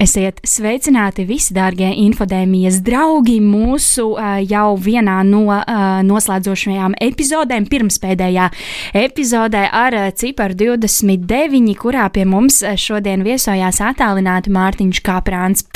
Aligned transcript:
Esiet 0.00 0.38
sveicināti 0.48 1.26
visi, 1.28 1.52
dārgie 1.52 1.90
infodēmijas 2.06 2.78
draugi, 2.80 3.34
mūsu 3.44 4.14
jau 4.48 4.70
vienā 4.80 5.18
no 5.28 5.42
noslēdzošajām 6.08 6.94
epizodēm, 7.04 7.66
pirmspēdējā 7.68 8.46
epizodē 8.96 9.66
ar 9.68 9.98
ciparu 10.16 10.56
29, 10.62 11.74
kurā 11.82 12.08
pie 12.14 12.24
mums 12.24 12.62
šodien 12.80 13.26
viesojās 13.26 13.82
attālināti 13.90 14.54
Mārtiņš 14.56 15.02
Kāprāns. 15.04 15.66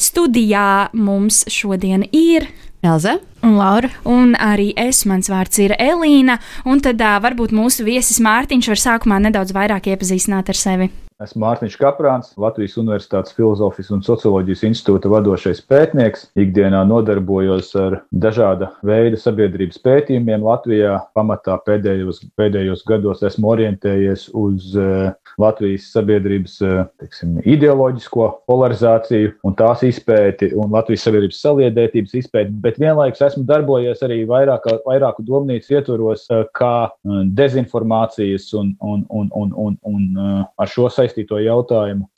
Studijā 0.00 0.88
mums 0.96 1.44
šodien 1.52 2.08
ir 2.08 2.48
Elza. 2.82 3.18
Un 3.44 3.58
Laura. 3.60 3.92
Un 4.08 4.32
arī 4.34 4.72
es, 4.80 5.04
mans 5.06 5.28
vārds 5.30 5.60
ir 5.62 5.76
Elīna. 5.76 6.40
Un 6.66 6.80
tad 6.82 6.98
uh, 6.98 7.20
varbūt 7.22 7.54
mūsu 7.54 7.86
viesis 7.86 8.18
Mārtiņš 8.22 8.72
var 8.72 8.82
sākumā 8.88 9.20
nedaudz 9.28 9.54
vairāk 9.54 9.92
iepazīstināt 9.92 10.50
ar 10.50 10.58
sevi. 10.58 10.90
Esmu 11.22 11.44
Mārtiņš 11.44 11.74
Kaprāns, 11.78 12.30
Latvijas 12.40 12.74
Universitātes 12.80 13.34
Filozofijas 13.36 13.92
un 13.94 14.00
Socioloģijas 14.02 14.64
institūta 14.66 15.10
vadošais 15.12 15.60
pētnieks. 15.70 16.24
Ikdienā 16.40 16.80
nodarbojos 16.88 17.68
ar 17.78 17.98
dažāda 18.10 18.72
veida 18.86 19.18
sabiedrības 19.20 19.78
pētījumiem 19.84 20.42
Latvijā. 20.42 20.96
Pamatā 21.14 21.58
pēdējos, 21.66 22.24
pēdējos 22.38 22.82
gados 22.88 23.22
esmu 23.28 23.52
orientējies 23.52 24.24
uz 24.34 24.72
uh, 24.74 25.12
Latvijas 25.42 25.86
sabiedrības 25.94 26.56
uh, 26.66 26.80
teiksim, 26.98 27.38
ideoloģisko 27.54 28.26
polarizāciju 28.50 29.36
un 29.46 29.56
tās 29.58 29.86
izpēti 29.86 30.50
un 30.58 30.74
Latvijas 30.74 31.06
sabiedrības 31.06 31.42
saliedētības 31.44 32.18
izpēti, 32.18 32.56
bet 32.66 32.82
vienlaikus 32.82 33.22
esmu 33.28 33.44
darbojies 33.46 34.02
arī 34.02 34.22
vairāk, 34.26 34.66
vairāku 34.88 35.22
domnīcu 35.28 35.78
ietvaros, 35.78 36.26
uh, 36.34 36.42
kā 36.58 36.90
dezinformācijas 37.38 38.50
un, 38.58 38.74
un, 38.82 39.06
un, 39.12 39.30
un, 39.38 39.56
un, 39.68 39.78
un 39.86 40.44
ar 40.58 40.70
šo 40.70 40.90
saistību 40.90 41.11
saistīto 41.12 41.38
jautājumu 41.42 42.08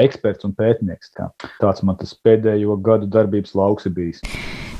eksperts 0.00 0.44
un 0.44 0.52
pētnieks. 0.52 1.14
Tā. 1.16 1.30
Tāds 1.60 1.82
man 1.82 1.96
tas 1.96 2.12
pēdējo 2.14 2.76
gadu 2.84 3.08
darbības 3.08 3.54
lauks 3.56 3.88
ir 3.88 3.94
bijis. 3.96 4.20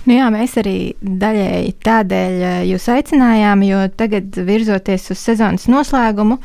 Nu 0.07 0.17
jā, 0.17 0.29
mēs 0.33 0.57
arī 0.61 0.95
daļēji 1.01 1.75
tādēļ 1.85 2.45
jūs 2.69 2.89
aicinājām, 2.89 3.65
jo 3.69 3.81
tagad 3.97 4.37
virzoties 4.49 5.11
uz 5.13 5.21
sezonas 5.21 5.67
noslēgumu, 5.69 6.39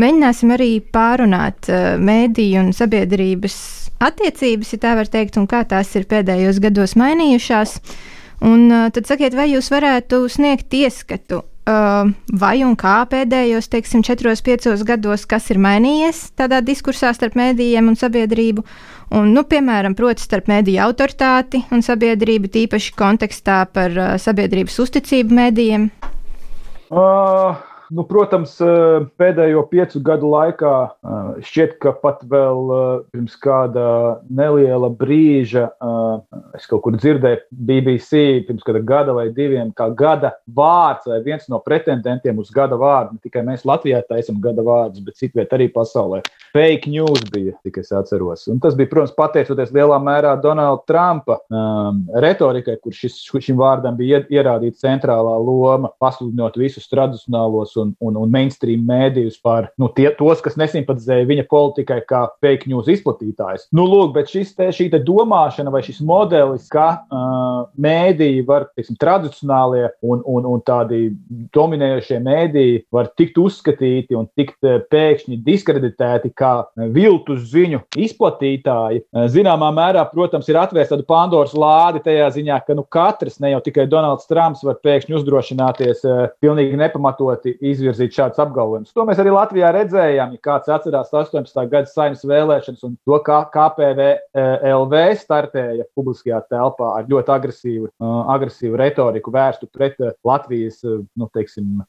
mēģināsim 0.00 0.52
arī 0.54 0.70
pārunāt 0.92 1.68
mēdīju 2.00 2.62
un 2.62 2.72
sabiedrības 2.76 3.56
attiecības, 4.02 4.72
ja 4.72 4.80
tā 4.80 4.96
var 4.98 5.12
teikt, 5.12 5.36
un 5.40 5.46
kā 5.48 5.62
tās 5.68 5.92
ir 5.96 6.08
pēdējos 6.08 6.60
gados 6.64 6.96
mainījušās. 7.00 7.78
Un 8.48 8.66
tad 8.92 9.06
sakiet, 9.06 9.36
vai 9.38 9.52
jūs 9.52 9.68
varētu 9.70 10.24
sniegt 10.32 10.72
ieskatu 10.74 11.44
vai 11.66 12.56
un 12.66 12.74
kā 12.74 12.96
pēdējos, 13.06 13.68
teiksim, 13.70 14.02
4-5 14.02 14.82
gados, 14.86 15.26
kas 15.30 15.50
ir 15.54 15.60
mainījies 15.62 16.32
tādā 16.38 16.58
diskursā 16.64 17.12
starp 17.14 17.36
mēdījiem 17.38 17.92
un 17.92 17.98
sabiedrību, 17.98 18.64
un, 19.14 19.30
nu, 19.30 19.44
piemēram, 19.46 19.94
proti, 19.94 20.24
starp 20.26 20.50
mēdīju 20.50 20.82
autoritāti 20.82 21.62
un 21.70 21.84
sabiedrību, 21.86 22.50
tīpaši 22.50 22.96
kontekstā 22.98 23.62
par 23.70 23.94
uh, 23.94 24.14
sabiedrības 24.18 24.80
uzticību 24.82 25.38
mēdījiem? 25.38 25.90
Uh, 26.92 27.54
Nu, 27.92 28.06
protams, 28.08 28.54
eh, 28.64 29.04
pēdējo 29.20 29.66
piecu 29.68 30.00
gadu 30.04 30.30
laikā 30.32 30.72
eh, 30.88 31.40
šķiet, 31.44 31.74
ka 31.82 31.92
pat 32.00 32.22
vēl 32.28 32.70
eh, 32.72 32.84
pirms 33.12 33.34
kāda 33.42 33.84
neliela 34.32 34.88
brīža 34.96 35.66
es 36.56 36.64
kaut 36.70 36.82
kur 36.84 36.96
dzirdēju 36.96 37.42
BBC 37.68 38.22
pirms 38.46 38.64
kāda 38.64 38.80
gada 38.86 39.16
vai 39.16 39.26
diviem, 39.34 39.72
kā 39.76 39.88
gada 39.96 40.32
vārds 40.56 41.08
vai 41.10 41.18
viens 41.24 41.44
no 41.52 41.60
pretendentiem 41.64 42.38
uz 42.40 42.52
gada 42.54 42.78
vārdu. 42.80 43.18
Ne 43.18 43.26
tikai 43.26 43.42
mēs 43.44 43.66
Latvijā 43.68 44.00
taisam 44.08 44.40
gada 44.40 44.64
vārdus, 44.64 45.02
bet 45.04 45.18
citviet 45.20 45.52
arī 45.52 45.68
pasaulē. 45.72 46.22
Fake 46.52 46.88
news 46.92 47.24
bija, 47.32 47.54
cik 47.64 47.80
es 47.82 47.92
atceros. 47.96 48.46
Un 48.52 48.60
tas 48.62 48.76
bija, 48.78 48.90
protams, 48.92 49.14
pateicoties 49.16 49.72
lielā 49.74 49.98
mērā 50.04 50.34
Donalda 50.40 50.84
Trumpa 50.88 51.38
um, 51.48 52.02
retorikai, 52.24 52.78
kur 52.82 52.96
šis, 52.96 53.18
šim 53.32 53.60
vārdam 53.60 53.96
bija 54.00 54.22
ierādīta 54.32 54.84
centrālā 54.84 55.36
loma, 55.40 55.92
pasludinot 56.02 56.56
visus 56.60 56.88
tradicionālos 56.92 57.76
un, 57.82 57.92
un, 58.02 58.18
un 58.22 58.32
mainstream 58.32 58.84
mēdījus 58.88 59.40
par 59.44 59.70
nu, 59.80 59.90
tie, 59.96 60.08
tos, 60.18 60.42
kas 60.44 60.58
nesimpatizēja 60.60 61.28
viņa 61.28 61.46
politikai, 61.50 62.00
kā 62.08 62.24
fake 62.42 62.70
news 62.70 62.90
izplatītājs. 62.92 63.68
Nu, 63.76 63.86
lūk, 63.88 64.14
bet 64.16 64.30
šis 64.32 64.54
te, 64.56 64.70
šī 64.74 64.88
te 64.92 65.02
domāšana 65.02 65.72
vai 65.72 65.82
šis 65.84 66.00
modelis, 66.06 66.68
ka 66.72 66.86
uh, 67.02 67.66
mēdīji 67.82 68.46
var, 68.48 68.68
teiksim, 68.76 68.98
tradicionālie 69.00 69.88
un, 70.04 70.22
un, 70.28 70.46
un 70.54 70.62
tādi 70.66 71.10
dominējošie 71.54 72.20
mēdīji 72.22 72.82
var 72.94 73.10
tikt 73.18 73.40
uzskatīti 73.42 74.16
un 74.18 74.28
tikt 74.38 74.62
pēkšņi 74.92 75.40
diskreditēti 75.44 76.32
kā 76.38 76.52
viltus 76.94 77.48
ziņu 77.52 77.82
izplatītāji, 77.98 79.04
zināmā 79.32 79.72
mērā, 79.74 80.04
protams, 80.12 80.48
ir 80.50 80.60
atvērsta 80.60 80.92
tāda 80.92 81.06
Pandoras 81.08 81.54
lāde 81.56 82.02
tajā 82.04 82.28
ziņā, 82.36 82.58
ka 82.66 82.76
nu, 82.76 82.84
katrs, 82.84 83.38
ne 83.42 83.52
jau 83.54 83.60
tikai 83.64 83.86
Donalds 83.90 84.28
Trumps, 84.30 84.64
var 84.66 84.78
pēkšņi 84.84 85.16
uzdrošināties 85.18 86.04
uh, 86.06 86.24
pilnīgi 86.42 86.78
nepamatoti 86.80 87.56
izvirzīt 87.72 88.14
šādus 88.16 88.40
apgalvojumus. 88.42 88.92
To 88.96 89.06
mēs 89.08 89.20
arī 89.22 89.32
Latvijā 89.34 89.72
redzējām. 89.74 90.36
Ja 90.36 90.42
kāds 90.46 90.70
atcerās 90.72 91.12
18. 91.12 91.62
gada 91.72 91.90
saimnes 91.90 92.24
vēlēšanas 92.28 92.84
un 92.86 92.96
to, 93.06 93.18
kā 93.26 93.42
KPVLV 93.52 95.02
startēja 95.20 95.86
publiskajā 95.96 96.42
telpā 96.52 96.92
ar 96.98 97.08
ļoti 97.10 97.34
agresīvu, 97.36 97.90
agresīvu 98.34 98.78
retoriku 98.80 99.34
vērstu 99.34 99.68
pret 99.72 99.98
Latvijas 100.26 100.80
nu, 100.84 101.28
teiksim, 101.34 101.82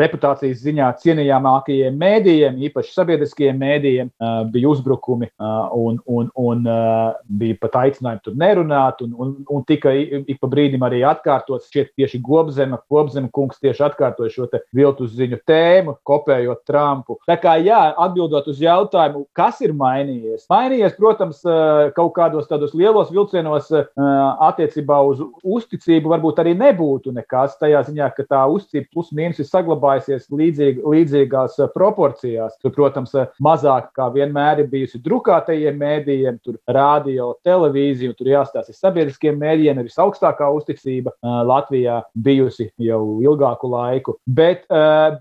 reputācijas 0.00 0.62
ziņā 0.64 0.90
cienījamākajiem 1.02 1.96
mēdījiem, 2.00 2.60
īpaši 2.68 2.94
sabiedriskajiem 2.96 3.60
mēdījiem, 3.60 4.12
bija 4.52 4.70
uzbrukumi 4.70 5.30
un, 5.76 6.00
un, 6.06 6.30
un 6.40 6.64
bija 7.40 7.58
pat 7.60 7.78
aicinājumi 7.84 8.24
tur 8.24 8.38
nerunāt, 8.40 9.02
un, 9.04 9.14
un, 9.20 9.34
un 9.48 9.66
tika 9.68 9.92
ik 9.94 10.40
pa 10.40 10.50
brīdim 10.50 10.84
arī 10.86 11.02
atkārtots, 11.06 11.70
šķiet, 11.70 11.94
tieši 11.98 12.20
Gobzema, 12.24 12.80
Gobzema 12.90 13.30
kungs 13.34 13.60
tieši 13.62 13.86
atkārtoja 13.90 14.32
šo 14.34 14.48
viltus 14.76 15.14
ziņu 15.20 15.40
tēmu, 15.48 15.96
kopējot 16.06 16.64
Trumpu. 16.68 17.18
Tā 17.28 17.36
kā, 17.40 17.56
jā, 17.62 17.80
atbildot 18.00 18.48
uz 18.50 18.60
jautājumu, 18.62 19.24
kas 19.36 19.60
ir 19.64 19.74
mainījies? 19.76 20.46
Mainījies, 20.50 20.96
protams, 20.98 21.42
eh, 21.44 21.90
kaut 21.96 22.12
kādos 22.16 22.48
tādos 22.50 22.74
lielos 22.76 23.10
vilcienos 23.12 23.70
eh, 23.74 23.86
attiecībā 24.48 25.00
uz 25.06 25.22
uzticību 25.44 26.12
varbūt 26.14 26.40
arī 26.42 26.54
nebūtu 26.58 27.14
nekas. 27.16 27.58
Tajā 27.60 27.82
ziņā, 27.88 28.10
ka 28.16 28.26
tā 28.30 28.42
uzticība 28.50 28.90
plus 28.94 29.12
mīnus 29.16 29.42
ir 29.42 29.48
saglabājusies 29.50 30.28
līdzīgi, 30.30 30.84
līdzīgās 30.84 31.58
eh, 31.60 31.70
proporcijās. 31.74 32.56
Tur, 32.60 32.74
protams, 32.76 33.14
mazāk 33.42 33.90
kā 33.96 34.10
vienmēr 34.14 34.64
ir 34.64 34.70
bijusi 34.72 35.02
drukātajiem 35.04 35.78
mēdījiem, 35.80 36.40
tur 36.44 36.58
radio, 36.68 37.32
televīzija, 37.46 38.16
tur 38.18 38.32
jāstāsta 38.32 38.74
sabiedriskiem 38.76 39.38
mēdījiem, 39.40 39.80
ir 39.80 39.90
visaugstākā 39.90 40.48
uzticība 40.54 41.14
Latvijā 41.46 42.00
bijusi 42.14 42.70
jau 42.80 43.20
ilgāku 43.24 43.70
laiku. 43.70 44.16
Bet, 44.26 44.66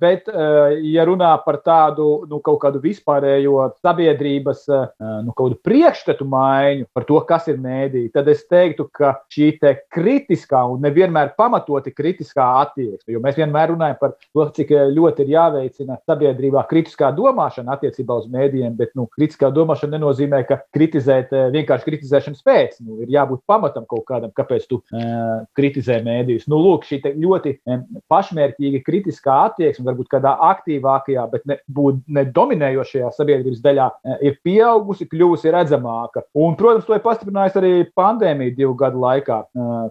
bet, 0.02 0.28
eh, 0.30 0.80
ja 0.94 1.06
runā 1.08 1.32
par 1.46 1.60
tādu 1.66 2.26
nu, 2.30 2.40
kaut 2.46 2.60
kādu 2.64 2.82
vispārējo 2.84 3.70
sabiedrības 3.84 4.66
eh, 4.70 4.88
nu, 5.26 5.36
priekšstatu 5.64 6.28
maiņu 6.30 6.90
par 6.94 7.08
to, 7.10 7.20
kas 7.30 7.48
ir 7.52 7.60
mēdīte, 7.62 8.14
tad 8.18 8.28
es 8.32 8.46
teiktu, 8.50 8.90
ka 8.94 9.16
šī 9.32 9.52
te 9.62 9.76
kritiskā 9.94 10.62
un 10.72 10.84
nevienmēr 10.86 11.34
pamatoti 11.40 11.94
kritiskā 11.96 12.46
attieksme, 12.64 13.14
jo 13.16 13.24
mēs 13.24 13.38
vienmēr 13.40 13.74
runājam 13.74 14.00
par 14.02 14.16
to, 14.20 14.48
cik 14.56 14.74
ļoti 14.96 15.26
ir 15.26 15.34
jāveicina 15.36 16.00
sabiedrībā 16.10 16.64
kritiskā 16.70 17.12
domāšana 17.16 17.76
attiecībā 17.78 18.20
uz 18.22 18.28
mēdījiem, 18.32 18.76
bet 18.80 18.94
nu, 18.98 19.08
kritiskā 19.14 19.52
domāšana 19.54 19.98
nenozīmē, 19.98 20.42
ka 20.48 20.60
kritizēt 20.76 21.34
eh, 21.34 21.48
vienkārši 21.54 21.88
kritizēšanas 21.88 22.46
pēc. 22.46 22.80
Nu, 22.86 23.00
ir 23.04 23.14
jābūt 23.14 23.44
pamatam 23.50 23.86
kaut 23.90 24.06
kādam, 24.10 24.32
kāpēc 24.36 24.66
tu 24.70 24.80
uh, 24.80 25.42
kritizē 25.58 26.00
mēdījus. 26.06 26.48
Nu, 26.52 26.60
lūk, 26.62 26.86
šī 26.88 27.02
ļoti 27.20 27.56
um, 27.70 27.86
pašmērķīga 28.12 28.82
kritiskā 28.86 29.38
attieksme 29.50 29.79
teiksim, 29.80 29.88
varbūt 29.88 30.10
kādā 30.12 30.36
aktīvākajā, 30.50 31.26
bet 31.32 31.46
ne, 31.48 31.58
būt, 31.68 32.04
ne 32.08 32.26
dominējošajā 32.26 33.12
sabiedrības 33.16 33.62
daļā, 33.64 33.88
ir 34.22 34.38
pieaugusi, 34.44 35.08
kļuvusi 35.10 35.52
redzamāka. 35.54 36.24
Un, 36.36 36.56
protams, 36.60 36.86
to 36.86 36.96
ir 36.96 37.04
pastiprinājusi 37.04 37.60
arī 37.60 37.72
pandēmija 37.96 38.56
divu 38.58 38.76
gadu 38.76 39.02
laikā, 39.04 39.40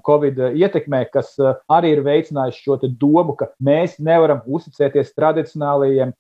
Covid 0.07 0.39
ietekmē, 0.55 1.05
kas 1.13 1.35
arī 1.69 1.95
ir 1.97 2.05
veicinājusi 2.07 2.63
šo 2.63 2.79
domu, 2.99 3.35
ka 3.39 3.51
mēs 3.65 3.99
nevaram 3.99 4.43
uzticēties 4.47 5.15
tradicionālajiem 5.17 6.15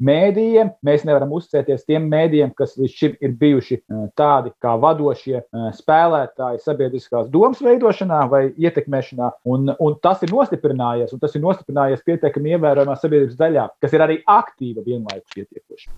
mēdījiem, 0.00 0.72
mēs 0.84 1.04
nevaram 1.08 1.32
uzticēties 1.36 1.86
tiem 1.88 2.08
mēdījiem, 2.10 2.54
kas 2.56 2.76
līdz 2.78 2.96
šim 2.98 3.16
ir 3.20 3.34
bijuši 3.38 3.80
tādi 4.18 4.52
kā 4.62 4.74
vadošie 4.80 5.42
spēlētāji 5.78 6.62
sabiedriskās 6.64 7.28
domas 7.32 7.60
veidošanā 7.64 8.24
vai 8.30 8.42
ietekmēšanā. 8.56 9.30
Un, 9.48 9.72
un 9.78 9.96
tas 10.02 10.22
ir 10.24 10.32
nostiprinājies, 10.32 11.12
un 11.14 11.22
tas 11.22 11.34
ir 11.36 11.44
nostiprinājies 11.44 12.04
pietiekami 12.06 12.54
ievērojamā 12.56 12.96
sabiedrības 13.08 13.38
daļā, 13.38 13.68
kas 13.82 13.94
ir 13.96 14.04
arī 14.04 14.18
aktīva 14.28 14.84
vienlaikus 14.86 15.34
pietiekoši. 15.34 15.88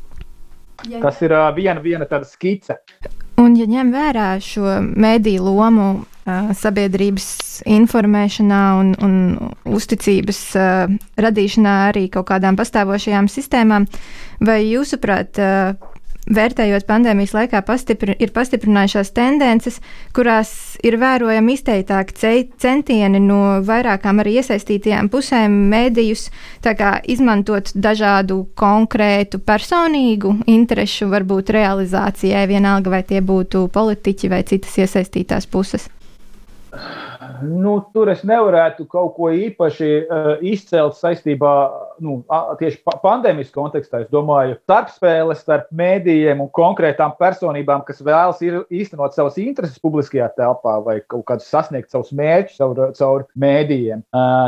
Ja, 0.88 1.00
tas 1.02 1.18
ir 1.20 1.34
uh, 1.36 1.50
viena, 1.52 1.80
viena 1.84 2.06
tāda 2.08 2.24
skice. 2.24 2.78
Un, 3.40 3.52
ja 3.56 3.66
ņem 3.68 3.90
vērā 3.92 4.30
šo 4.40 4.78
mediju 4.80 5.44
lomu 5.44 5.88
uh, 6.00 6.50
sabiedrības 6.56 7.26
informēšanā 7.68 8.62
un, 8.80 8.94
un 9.04 9.14
uzticības 9.68 10.40
uh, 10.56 10.96
radīšanā 11.20 11.76
arī 11.90 12.06
kaut 12.12 12.30
kādām 12.32 12.56
pastāvošajām 12.56 13.28
sistēmām, 13.32 13.88
vai 14.40 14.62
jūsuprāt, 14.70 15.40
uh, 15.40 15.89
vērtējot 16.30 16.86
pandēmijas 16.88 17.34
laikā, 17.34 17.60
pastipri, 17.66 18.14
ir 18.22 18.32
pastiprinājušās 18.34 19.12
tendences, 19.16 19.80
kurās 20.16 20.52
ir 20.86 20.96
vērojami 21.00 21.56
izteiktāki 21.58 22.16
centieni 22.60 23.20
no 23.22 23.60
vairākām 23.66 24.22
arī 24.22 24.38
iesaistītajām 24.40 25.10
pusēm 25.12 25.56
mēdījus 25.72 26.28
izmantot 27.10 27.72
dažādu 27.74 28.42
konkrētu 28.58 29.42
personīgu 29.44 30.36
interešu, 30.50 31.10
varbūt 31.10 31.54
realizācijai, 31.56 32.46
vienalga 32.50 32.94
vai 32.94 33.02
tie 33.06 33.20
būtu 33.20 33.68
politiķi 33.72 34.30
vai 34.30 34.44
citas 34.46 34.78
iesaistītās 34.78 35.50
puses. 35.50 35.88
Nu, 37.42 37.72
tur 37.92 38.10
es 38.12 38.22
nevarētu 38.26 38.84
kaut 38.90 39.14
ko 39.16 39.30
īpaši 39.34 39.88
uh, 40.00 40.28
izcelt 40.46 40.94
saistībā 40.98 41.54
nu, 42.04 42.20
tieši 42.60 42.80
pa 42.86 42.96
pandēmijas 43.02 43.52
kontekstā. 43.54 44.02
Es 44.04 44.10
domāju, 44.12 44.56
starpspēles 44.64 45.42
starp 45.44 45.68
mēdījiem 45.76 46.40
un 46.44 46.50
konkrētām 46.56 47.14
personībām, 47.20 47.84
kas 47.86 48.00
vēlas 48.04 48.40
īstenot 48.42 49.16
savas 49.16 49.38
intereses 49.42 49.80
publiskajā 49.82 50.30
telpā 50.38 50.76
vai 50.84 50.96
kaut 51.10 51.26
kādus 51.28 51.50
sasniegt 51.50 51.92
savus 51.92 52.12
mērķus 52.16 52.58
caur, 52.60 52.80
caur 52.96 53.26
mēdījiem. 53.40 54.04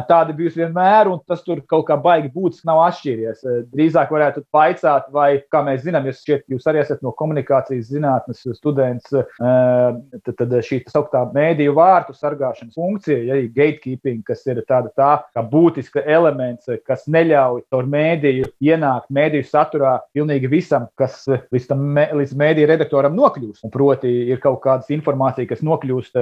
Tāda 0.08 0.36
bijusi 0.36 0.62
vienmēr, 0.62 1.10
un 1.12 1.20
tas 1.28 1.44
tur 1.46 1.62
kaut 1.68 1.86
kā 1.90 1.98
baigi 2.00 2.32
būtiski 2.32 2.68
nav 2.68 2.82
atšķīries. 2.88 3.44
Drīzāk 3.72 4.12
varētu 4.14 4.44
paicāt, 4.54 5.10
vai, 5.14 5.28
kā 5.52 5.62
mēs 5.66 5.84
zinām, 5.86 6.08
jūs, 6.08 6.22
šķiet, 6.24 6.46
jūs 6.54 6.68
arī 6.70 6.82
esat 6.82 7.04
no 7.04 7.14
komunikācijas 7.18 7.90
zinātnes 7.92 8.44
students, 8.56 9.12
tad, 9.12 10.32
tad 10.38 10.56
šī 10.64 10.82
tā 10.86 10.96
sauktā 10.96 11.24
mēdīju 11.34 11.76
vārtu 11.76 12.16
sargāšanas 12.16 12.78
funkcija, 12.78 13.20
ja 13.26 13.36
arī 13.36 13.48
gatekeeping, 13.52 14.22
kas 14.26 14.44
ir 14.48 14.62
tāda 14.68 14.92
tā, 14.96 15.12
kā 15.34 15.44
būtiska 15.52 16.04
elements, 16.08 16.70
kas 16.86 17.06
neļauj 17.10 17.41
caur 17.72 17.88
mēdīju 17.90 18.48
ienākt 18.62 19.10
mēdīju 19.12 19.48
saturā 19.48 19.96
pilnīgi 20.14 20.50
visam, 20.52 20.88
kas 20.98 21.24
līdz, 21.28 21.68
tam, 21.70 21.84
līdz 22.20 22.34
mēdīju 22.38 22.70
redaktoram 22.70 23.16
nokļūst. 23.18 23.62
Un 23.66 23.72
proti, 23.74 24.10
ir 24.32 24.40
kaut 24.42 24.60
kādas 24.64 24.90
informācija, 24.94 25.48
kas 25.50 25.62
nokļūst, 25.66 26.18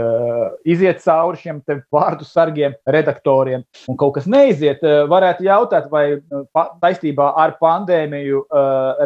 iziet 0.71 1.03
cauri 1.05 1.41
šiem 1.41 1.61
vārdu 1.93 2.27
sargiem, 2.29 2.77
redaktoriem, 2.89 3.65
un 3.91 3.99
kaut 4.01 4.17
kas 4.19 4.29
neiziet. 4.31 4.83
Varētu 5.11 5.47
jautāt, 5.47 5.91
vai 5.93 6.21
saistībā 6.83 7.31
ar 7.41 7.57
pandēmiju 7.61 8.45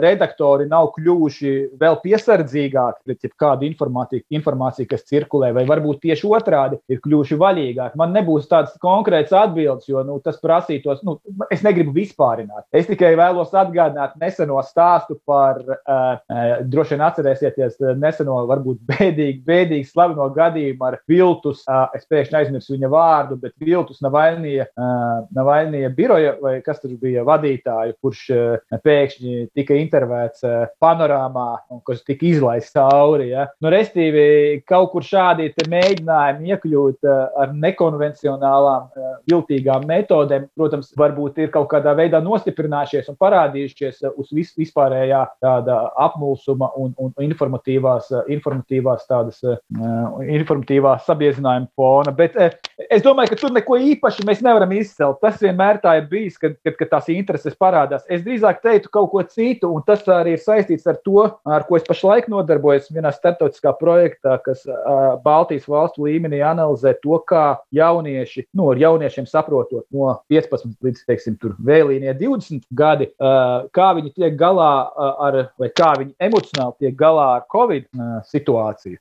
redaktori 0.05 0.69
nav 0.70 0.93
kļuvuši 0.96 1.55
vēl 1.81 2.00
piesardzīgāki 2.05 3.05
pret 3.08 3.28
jebkādu 3.28 3.69
informāciju, 3.69 4.25
informāciju, 4.34 4.88
kas 4.90 5.06
cirkulē, 5.08 5.52
vai 5.56 5.66
varbūt 5.69 6.02
tieši 6.05 6.28
otrādi 6.31 6.81
ir 6.93 7.00
kļuvuši 7.05 7.38
vaļīgāki. 7.40 7.99
Man 8.00 8.14
nebūs 8.16 8.49
tāds 8.50 8.75
konkrēts 8.82 9.34
atbildes, 9.34 9.88
jo 9.90 10.05
nu, 10.06 10.19
tas 10.25 10.40
prasītos, 10.43 11.02
nu, 11.06 11.19
es 11.55 11.64
negribu 11.66 11.94
vispārināt. 12.04 12.66
Es 12.74 12.88
tikai 12.88 13.14
vēlos 13.18 13.54
atgādināt 13.56 14.14
neseno 14.20 14.60
stāstu 14.66 15.18
par, 15.26 15.60
uh, 15.64 16.14
uh, 16.20 16.54
droši 16.70 16.94
vien 16.94 17.04
atcerēsieties, 17.08 17.78
neseno, 18.00 18.38
varbūt 18.50 18.82
bēdīgi, 18.88 19.40
bēdīgi 19.46 19.88
slaveno 19.88 20.28
gadījumu 20.34 20.88
ar 20.88 20.98
Viltus. 21.10 21.64
Uh, 21.66 21.86
es 21.96 22.06
pēkšņi 22.10 22.38
aizmirsu 22.40 22.76
viņa 22.76 22.90
vārdu, 22.92 23.38
bet 23.42 23.54
Viltus 23.60 24.02
Navaļnija, 24.04 24.68
uh, 24.70 25.24
Navaļnija 25.34 25.92
biroja, 25.96 26.36
vai 26.42 26.56
kas 26.64 26.82
tur 26.82 26.94
bija 27.00 27.24
vadītāju, 27.26 27.98
kurš 28.04 28.24
uh, 28.34 28.78
pēkšņi 28.84 29.48
tika 29.56 29.78
intervēts 29.80 30.44
uh, 30.46 30.68
panorāmā 30.82 31.48
un 31.72 31.82
kas 31.86 32.04
tika 32.06 32.28
izlaists 32.28 32.74
cauri. 32.74 33.30
Ja? 33.32 33.48
Nu, 33.62 33.70
restīvi, 33.72 34.62
kaut 34.68 34.92
kur 34.94 35.06
šādi 35.06 35.50
mēģinājumi 35.70 36.54
iekļūt 36.54 37.08
uh, 37.08 37.24
ar 37.40 37.54
nekonvencionālām, 37.64 38.88
eh, 38.94 39.14
viltīgām 39.30 39.86
metodēm, 39.88 40.48
protams, 40.56 40.92
varbūt 40.98 41.40
ir 41.44 41.52
kaut 41.54 41.68
kādā 41.72 41.94
veidā 41.99 42.20
nostiprinājušies 42.25 43.11
un 43.12 43.19
parādījušies 43.20 44.02
eh, 44.05 44.12
uz 44.20 44.31
vis, 44.35 44.52
vispārējā 44.58 45.20
tāda 45.43 45.79
apmulsuma 46.06 46.70
un, 46.81 46.93
un 47.00 47.12
informatīvās, 47.26 48.11
eh, 48.12 48.32
informatīvās 48.37 49.06
tādas 49.11 49.41
informatīvā 49.44 50.94
sabiezinājuma 51.05 51.69
fona. 51.76 52.12
Bet 52.14 52.37
es 52.38 53.02
domāju, 53.05 53.32
ka 53.32 53.38
tur 53.41 53.52
neko 53.55 53.79
īpaši 53.93 54.26
mēs 54.29 54.43
nevaram 54.44 54.73
izcelt. 54.76 55.20
Tas 55.23 55.41
vienmēr 55.43 55.81
tā 55.82 55.96
ir 56.00 56.08
bijis, 56.11 56.38
kad, 56.41 56.56
kad, 56.64 56.76
kad 56.79 56.93
tās 56.96 57.11
intereses 57.12 57.56
parādās. 57.61 58.05
Es 58.12 58.23
drīzāk 58.25 58.62
teiktu 58.64 58.93
kaut 58.94 59.11
ko 59.12 59.25
citu, 59.29 59.70
un 59.75 59.85
tas 59.87 60.05
arī 60.11 60.37
ir 60.37 60.43
saistīts 60.43 60.88
ar 60.90 61.00
to, 61.05 61.26
ar 61.44 61.67
ko 61.69 61.79
es 61.79 61.87
pašlaik 61.87 62.29
nodarbojos 62.32 62.90
vienā 62.94 63.12
starptautiskā 63.14 63.75
projektā, 63.81 64.38
kas 64.44 64.64
Baltijas 65.25 65.69
valstu 65.70 66.08
līmenī 66.08 66.40
analizē 66.44 66.94
to, 67.02 67.19
kā 67.29 67.44
jaunieši, 67.75 68.47
nu, 68.56 68.69
ar 68.73 68.81
jauniešiem 68.81 69.29
saprotot 69.31 69.87
no 69.94 70.12
15 70.32 70.75
līdz, 70.85 71.05
teiksim, 71.08 71.38
tur 71.40 71.56
vēlīnie 71.84 72.14
20 72.19 72.64
gadi, 72.75 73.10
kā 73.76 73.88
viņi 73.98 74.12
tiek 74.16 74.36
galā 74.40 74.72
ar, 75.28 75.38
vai 75.60 75.70
kā 75.76 75.92
viņi 76.00 76.16
emocionāli 76.28 76.86
tiek 76.86 76.96
galā 76.98 77.28
ar 77.38 77.46
Covid 77.52 77.88
situāciju. 78.32 78.98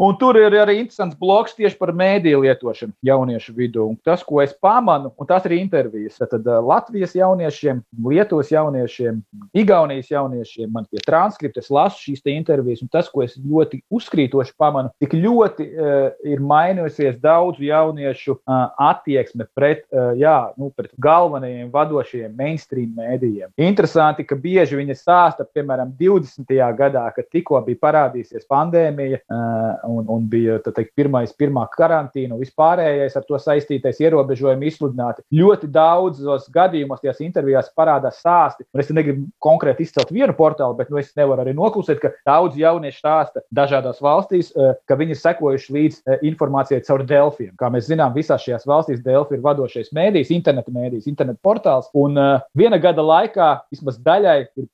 Un 0.00 0.16
tur 0.16 0.38
ir 0.40 0.54
arī 0.56 0.78
interesants 0.80 1.16
bloks 1.18 1.56
tieši 1.58 1.76
par 1.80 1.92
mēdīju 1.96 2.42
lietošanu 2.44 2.94
jauniešu 3.04 3.54
vidū. 3.56 3.86
Un 3.92 3.98
tas, 4.04 4.22
ko 4.24 4.40
es 4.42 4.54
pamanu, 4.62 5.12
un 5.20 5.28
tas 5.28 5.44
ir 5.48 5.56
intervijas. 5.58 6.18
Tad 6.22 6.46
Latvijas 6.64 7.14
jauniešiem, 7.16 7.82
Lietuvas 8.08 8.52
jauniešiem, 8.52 9.20
Igaunijas 9.56 10.10
jauniešiem, 10.12 10.70
man 10.72 10.86
tie 10.88 11.02
transkripti, 11.04 11.60
es 11.62 11.70
lasu 11.72 12.00
šīs 12.00 12.24
intervijas, 12.32 12.82
un 12.84 12.90
tas, 12.92 13.10
ko 13.12 13.24
es 13.24 13.36
ļoti 13.36 13.82
uzkrītoši 13.92 14.54
pamanu, 14.58 14.92
cik 15.02 15.16
ļoti 15.18 15.66
uh, 15.68 15.98
ir 16.28 16.40
mainījusies 16.40 17.18
daudzu 17.22 17.66
jauniešu 17.66 18.36
uh, 18.38 18.72
attieksme 18.80 19.48
pret, 19.54 19.84
uh, 19.92 20.12
jā, 20.18 20.52
nu, 20.56 20.70
pret 20.76 20.92
galvenajiem 21.02 21.70
vadošajiem 21.72 22.34
mainstream 22.38 22.94
mēdījiem. 22.96 23.52
Interesanti, 23.60 24.24
ka 24.28 24.38
bieži 24.38 24.78
viņi 24.78 24.96
stāsta, 24.96 25.46
piemēram, 25.48 25.92
20. 25.98 26.56
gadā, 26.78 27.04
kad 27.16 27.28
tikko 27.32 27.60
bija 27.66 27.82
parādījusies 27.82 28.48
pandēmija. 28.50 29.22
Uh, 29.26 29.81
un, 29.88 30.06
un 30.10 30.26
bija 30.30 30.58
teikt, 30.64 30.92
pirmais, 30.98 31.32
pirmā 31.38 31.64
karantīna 31.72 32.36
un 32.36 32.42
vispārējais 32.42 33.16
ar 33.18 33.26
to 33.28 33.38
saistītais 33.40 34.00
ierobežojumi 34.02 34.68
izsludināti. 34.70 35.24
Ļoti 35.34 35.70
daudzos 35.72 36.48
gadījumos 36.52 37.02
tajās 37.02 37.22
intervijās 37.24 37.70
parādās 37.76 38.20
stāsti, 38.22 38.66
un 38.72 38.82
es 38.82 38.92
negribu 38.94 39.26
konkrēti 39.42 39.86
izcelt 39.86 40.12
vienu 40.14 40.34
portālu, 40.38 40.76
bet 40.78 40.90
nu, 40.92 41.00
es 41.00 41.12
nevaru 41.18 41.44
arī 41.44 41.54
noklusēt, 41.56 42.00
ka 42.02 42.12
daudz 42.28 42.58
jaunieši 42.60 43.00
stāsta 43.02 43.44
dažādās 43.54 44.02
valstīs, 44.04 44.52
eh, 44.56 44.74
ka 44.88 44.98
viņi 44.98 45.16
ir 45.16 45.20
sekojuši 45.20 45.76
līdz 45.76 46.00
eh, 46.06 46.24
informācijai 46.32 46.82
caur 46.86 47.04
Delfiem. 47.06 47.52
Kā 47.60 47.70
mēs 47.72 47.88
zinām, 47.90 48.14
visās 48.16 48.44
šajās 48.44 48.66
valstīs 48.68 49.02
Delfi 49.04 49.38
ir 49.38 49.44
vadošais 49.44 49.92
mēdījis, 49.96 50.32
interneta 50.36 50.74
mēdījis, 50.74 51.08
interneta 51.10 51.40
portāls, 51.44 51.90
un 51.98 52.18
uh, 52.18 52.42
viena 52.58 52.78
gada 52.82 53.02
laikā 53.04 53.48
vismaz 53.72 53.98
daļai 54.02 54.36
ir 54.58 54.68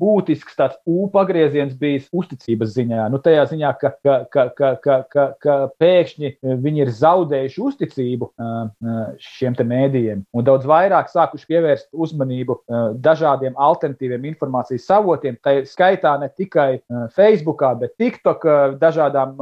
būtisks 0.00 0.56
tāds 0.58 0.78
ūpagrieziens 0.88 1.74
bijis 1.78 2.08
uzticības 2.14 2.74
ziņā. 2.74 3.08
Nu, 3.12 3.20
tajā 3.22 3.46
ziņā, 3.52 3.72
ka, 3.80 3.92
ka, 4.04 4.16
ka, 4.32 4.46
ka, 4.56 4.74
ka, 4.82 4.98
ka, 5.10 5.26
ka 5.42 5.56
pēkšņi 5.80 6.30
e, 6.30 6.56
viņi 6.64 6.84
ir 6.84 6.92
zaudējuši 6.94 7.62
uzticību 7.68 8.28
e, 8.30 8.48
e, 8.48 8.96
šiem 9.22 9.54
mēdījiem 9.54 10.24
un 10.34 10.46
daudz 10.46 10.66
vairāk 10.68 11.10
sākuši 11.12 11.46
pievērst 11.50 11.88
uzmanību 11.92 12.56
dažādiem 13.02 13.54
alternatīviem 13.60 14.24
informācijas 14.32 14.86
avotiem. 14.96 15.36
Tā 15.44 15.60
skaitā 15.68 16.14
ne 16.20 16.28
tikai 16.32 16.80
Facebook, 17.14 17.62
bet 17.80 17.94
TikTok, 18.00 18.44
dažādām 18.80 19.38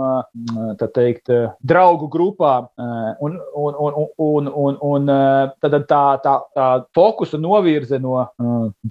teikt, 0.95 1.31
draugu 1.65 2.09
grupām. 2.13 2.69
Un, 3.25 3.39
un, 3.57 3.79
un, 3.87 3.99
un, 4.19 4.51
un, 4.65 4.79
un 4.91 5.13
tad 5.65 5.79
tā, 5.89 6.03
tā, 6.25 6.35
tā 6.57 6.69
fokusa 6.97 7.41
novirze 7.41 7.99
no 8.03 8.27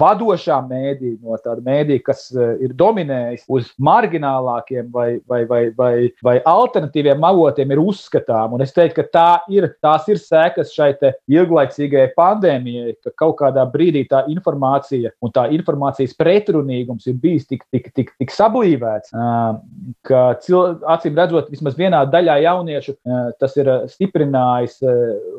vadošā 0.01 0.61
mēdī, 0.67 1.15
no 1.21 1.37
tāda 1.43 1.63
mēdī, 1.65 1.99
kas 2.05 2.27
ir 2.33 2.73
dominējis 2.77 3.45
uz 3.51 3.71
marginālākiem 3.81 4.89
vai, 4.93 5.09
vai, 5.27 5.43
vai, 5.49 5.63
vai 5.77 5.93
vai 6.23 6.37
alternatīviem 6.47 7.23
avotiem 7.31 7.73
ir 7.73 7.81
uzskatām. 7.81 8.55
Un 8.55 8.65
es 8.65 8.73
teiktu, 8.75 9.01
ka 9.01 9.07
tā 9.11 9.29
ir, 9.53 9.69
tās 9.83 10.07
ir 10.11 10.19
sekas 10.21 10.73
šai 10.75 10.91
ilglaicīgajai 11.31 12.11
pandēmijai, 12.17 12.95
ka 13.05 13.13
kaut 13.23 13.37
kādā 13.41 13.63
brīdī 13.71 14.03
tā 14.09 14.23
informācija 14.31 15.13
un 15.23 15.33
tā 15.33 15.47
informācijas 15.55 16.15
pretrunīgums 16.19 17.07
ir 17.09 17.17
bijis 17.21 17.47
tik, 17.49 17.63
tik, 17.73 17.91
tik, 17.95 18.11
tik 18.19 18.33
sablīvēts, 18.33 19.13
ka 20.07 20.23
acīm 20.95 21.17
redzot, 21.17 21.51
vismaz 21.53 21.77
vienā 21.79 22.03
daļā 22.11 22.37
jauniešu 22.45 22.97
tas 23.39 23.55
ir 23.59 23.69
stiprinājis 23.91 24.79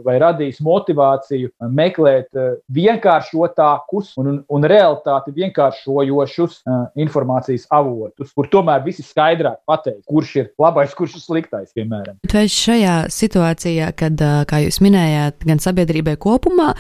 vai 0.05 0.17
radījis 0.23 0.63
motivāciju 0.65 1.53
meklēt 1.73 2.31
vienkāršotākus 2.73 4.15
un, 4.21 4.33
un, 4.33 4.41
un 4.49 4.69
realitāti 4.69 5.35
vienkāršojošus 5.37 6.63
informācijas 7.03 7.69
avotus, 7.73 8.33
kur 8.37 8.49
tomēr 8.53 8.83
visi 8.87 9.05
skaidrāk 9.07 9.63
pateiks, 9.69 10.05
kurš 10.09 10.35
ir 10.41 10.51
labais, 10.63 10.95
kurš 10.97 11.17
ir 11.19 11.25
sliktais, 11.25 11.73
piemēram. 11.77 12.19
Vai 12.33 12.45
šajā 12.51 12.97
situācijā, 13.13 13.91
kad, 13.99 14.23
kā 14.49 14.63
jūs 14.65 14.81
minējāt, 14.85 15.43
gan 15.49 15.63
sabiedrībai 15.63 16.17
kopumā, 16.23 16.73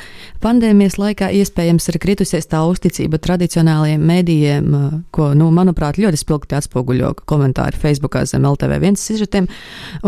pandēmijas 0.44 0.98
laikā 1.00 1.32
iespējams 1.42 1.90
ir 1.92 2.00
kritusies 2.02 2.48
tā 2.50 2.62
uzticība 2.68 3.20
tradicionālajiem 3.22 4.06
mēdījiem, 4.12 4.70
ko, 5.14 5.32
nu, 5.38 5.50
manuprāt, 5.54 6.00
ļoti 6.02 6.22
spilgti 6.22 6.58
atspoguļo 6.58 7.14
komentāri 7.28 7.80
Facebookā 7.82 8.24
zem 8.30 8.46
LTV1 8.48 9.00
sižetiem 9.00 9.50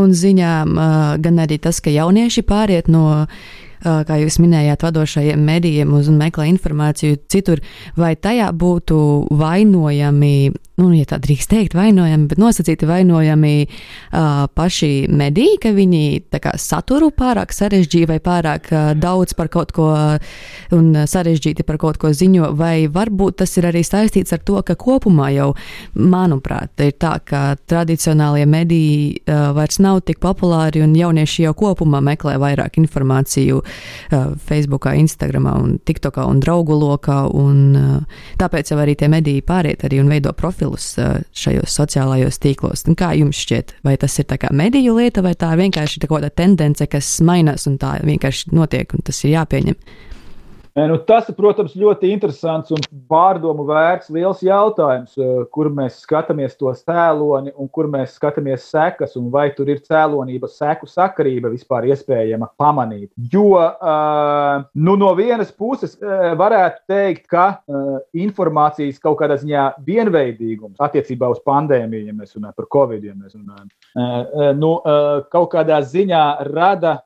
un 0.01 0.17
ziņām, 0.17 0.81
gan 1.25 1.45
arī 1.45 1.61
tas, 1.63 1.83
ka 1.85 1.93
jaunieši 1.95 2.47
pāriet 2.47 2.91
no 2.93 3.05
kā 3.85 4.19
jūs 4.21 4.39
minējāt, 4.41 4.85
vadošajiem 4.87 5.41
medijiem 5.45 5.93
un 5.97 6.19
meklē 6.21 6.49
informāciju 6.53 7.19
citur, 7.29 7.61
vai 8.01 8.15
tajā 8.17 8.51
būtu 8.57 8.99
vainojami 9.35 10.35
nu, 10.81 10.89
ja 10.95 11.07
tā 11.07 11.21
drīkst 11.23 11.53
teikt, 11.53 11.77
vainojami, 11.79 12.27
bet 12.31 12.41
nosacīti 12.41 12.87
vainojami 12.89 13.53
uh, 13.65 14.47
paši 14.59 15.07
mediji, 15.07 15.59
ka 15.63 15.71
viņi 15.75 16.03
kā, 16.35 16.57
saturu 16.59 17.13
pārāk 17.15 17.55
sarežģīja 17.55 18.11
vai 18.11 18.19
pārāk 18.23 18.71
uh, 18.73 18.91
daudz 18.99 19.37
par 19.39 19.51
kaut 19.55 19.71
ko 19.75 19.93
un 20.75 20.89
sarežģīti 21.07 21.67
par 21.67 21.79
kaut 21.79 22.01
ko 22.03 22.11
ziņo, 22.11 22.51
vai 22.59 22.89
varbūt 22.91 23.39
tas 23.43 23.55
ir 23.61 23.69
arī 23.71 23.85
saistīts 23.87 24.35
ar 24.35 24.43
to, 24.43 24.59
ka 24.67 24.75
kopumā 24.79 25.31
jau, 25.35 25.53
manuprāt, 25.95 26.75
ir 26.83 26.97
tā, 26.99 27.15
ka 27.23 27.45
tradicionālie 27.71 28.47
mediji 28.51 29.21
uh, 29.23 29.53
vairs 29.55 29.79
nav 29.79 30.03
tik 30.09 30.19
populāri 30.25 30.83
un 30.83 30.97
jaunieši 30.99 31.47
jau 31.47 31.55
kopumā 31.63 32.03
meklē 32.03 32.35
vairāk 32.43 32.81
informāciju 32.83 33.63
uh, 33.63 34.35
Facebookā, 34.49 34.97
Instagramā 34.99 35.55
un 35.63 35.79
TikTokā 35.79 36.27
un 36.27 36.43
draugu 36.43 36.75
lokā, 36.83 37.23
un 37.31 37.65
uh, 37.79 38.21
tāpēc 38.43 38.75
jau 38.75 38.83
arī 38.83 38.99
tie 38.99 39.13
mediji 39.13 39.47
pāriet 39.47 39.87
arī 39.87 40.03
un 40.03 40.11
veido 40.11 40.35
profilu 40.35 40.64
profilus 40.65 40.95
šajos 41.37 41.77
sociālajos 41.77 42.41
tīklos. 42.41 42.85
Un 42.89 42.97
kā 42.97 43.13
jums 43.19 43.37
šķiet, 43.45 43.77
vai 43.85 43.97
tas 43.97 44.17
ir 44.19 44.27
mediju 44.53 44.97
lieta, 44.97 45.23
vai 45.23 45.35
tā 45.35 45.55
vienkārši 45.57 46.01
ir 46.01 46.09
kaut 46.09 46.21
kāda 46.21 46.31
tendence, 46.31 46.87
kas 46.87 47.21
mainās 47.21 47.67
un 47.67 47.79
tā 47.79 47.99
vienkārši 48.03 48.55
notiek, 48.55 48.93
un 48.95 49.05
tas 49.05 49.25
ir 49.25 49.35
jāpieņem? 49.35 49.77
Nu, 50.75 50.97
tas, 51.07 51.29
protams, 51.39 51.77
ļoti 51.79 52.09
interesants 52.11 52.73
un 52.75 52.81
pārdomu 53.07 53.63
vērts 53.69 54.09
liels 54.11 54.41
jautājums, 54.43 55.13
eh, 55.23 55.45
kur 55.55 55.69
mēs 55.71 56.01
skatāmies 56.03 56.57
to 56.59 56.73
cēloni 56.75 57.53
un 57.55 57.69
kur 57.71 57.87
mēs 57.87 58.17
skatāmies 58.19 58.65
sekas, 58.73 59.15
un 59.15 59.29
vai 59.31 59.53
tur 59.55 59.71
ir 59.71 59.79
cēlonība, 59.87 60.51
seku 60.51 60.89
sakarība 60.91 61.53
vispār 61.53 61.87
iespējama 61.93 62.49
pamanīt. 62.59 63.13
Jo 63.31 63.53
uh, 63.55 64.65
nu, 64.75 64.97
no 64.99 65.13
vienas 65.15 65.53
puses 65.55 65.95
uh, 66.03 66.35
varētu 66.35 66.83
teikt, 66.91 67.29
ka 67.31 67.45
informācijas 68.11 68.99
kaut 68.99 69.21
kādā 69.21 69.39
ziņā 69.39 69.69
vienveidīgums 69.87 70.83
attiecībā 70.83 71.31
uz 71.31 71.39
pandēmiju, 71.47 72.09
ja 72.09 72.17
mēs 72.19 72.35
runājam 72.35 72.59
par 72.59 72.69
covid, 72.75 73.05
ja 73.07 73.15
mēs 73.15 73.37
runājam, 73.37 74.59
nu, 74.59 74.71
kaut 75.31 75.51
kādā 75.53 75.79
ziņā 75.87 76.23
rada, 76.49 76.97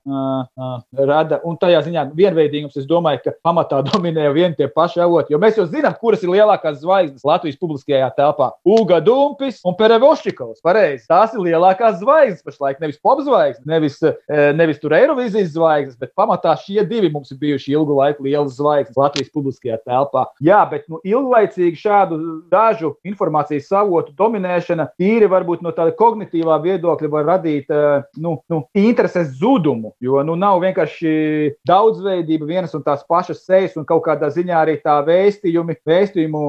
rada, 1.11 1.41
un 1.45 1.59
tajā 1.61 1.83
ziņā 1.87 2.05
vienveidīgums, 2.17 2.77
es 2.81 2.89
domāju, 2.89 3.23
ka 3.27 3.35
pamanīt 3.45 3.58
pamatā 3.59 3.83
dominē 3.91 4.29
vien 4.35 4.55
tie 4.55 4.69
paši 4.71 5.03
avoti. 5.03 5.35
Jo 5.35 5.41
mēs 5.43 5.59
jau 5.59 5.67
zinām, 5.69 5.97
kuras 6.01 6.23
ir 6.23 6.33
lielākās 6.33 6.81
zvaigznes 6.83 7.27
Latvijas 7.27 7.59
publiskajā 7.61 8.11
telpā. 8.17 8.51
Uga 8.67 9.01
Dumpis 9.05 9.61
un 9.67 9.77
Perevošķikovs. 9.79 10.63
Pareizi. 10.65 11.07
Tās 11.11 11.35
ir 11.35 11.43
lielākās 11.47 11.99
zvaigznes 12.03 12.45
pašlaik. 12.47 12.81
Nevis 12.83 13.01
popzvaigznes, 13.03 13.67
nevis, 13.69 13.99
eh, 14.03 14.53
nevis 14.57 14.81
tur 14.81 14.95
Eirovīzijas 14.97 15.53
zvaigznes, 15.55 15.99
bet 15.99 16.15
pamatā 16.17 16.55
šie 16.59 16.85
divi 16.89 17.11
mums 17.11 17.33
ir 17.33 17.39
bijuši 17.39 17.75
ilgu 17.75 17.99
laiku 17.99 18.25
lielas 18.27 18.57
zvaigznes 18.59 18.99
Latvijas 18.99 19.33
publiskajā 19.35 19.79
telpā. 19.87 20.27
Jā, 20.41 20.63
bet 20.71 20.87
nu, 20.89 21.01
ilglaicīgi 21.05 21.79
šādu 21.79 22.21
dažu 22.51 22.95
informācijas 23.05 23.71
avotu 23.73 24.15
dominēšana 24.19 24.91
tīri 24.99 25.29
varbūt 25.31 25.63
no 25.63 25.73
tāda 25.73 25.95
kognitīvā 25.97 26.59
viedokļa 26.63 27.11
var 27.11 27.29
radīt 27.35 27.71
eh, 27.71 28.03
nu, 28.19 28.39
nu, 28.49 28.63
intereses 28.79 29.35
zudumu, 29.39 29.95
jo 30.01 30.23
nu, 30.27 30.37
nav 30.39 30.61
vienkārši 30.63 31.57
daudzveidība 31.69 32.49
vienas 32.49 32.75
un 32.75 32.85
tās 32.87 33.05
pašas 33.09 33.48
sejas 33.49 33.77
un 33.81 33.87
kaut 33.89 34.05
kādā 34.07 34.29
ziņā 34.35 34.61
arī 34.63 34.77
tā 34.85 34.99
vēstījumi, 35.07 35.79
vēstījumu 35.89 36.43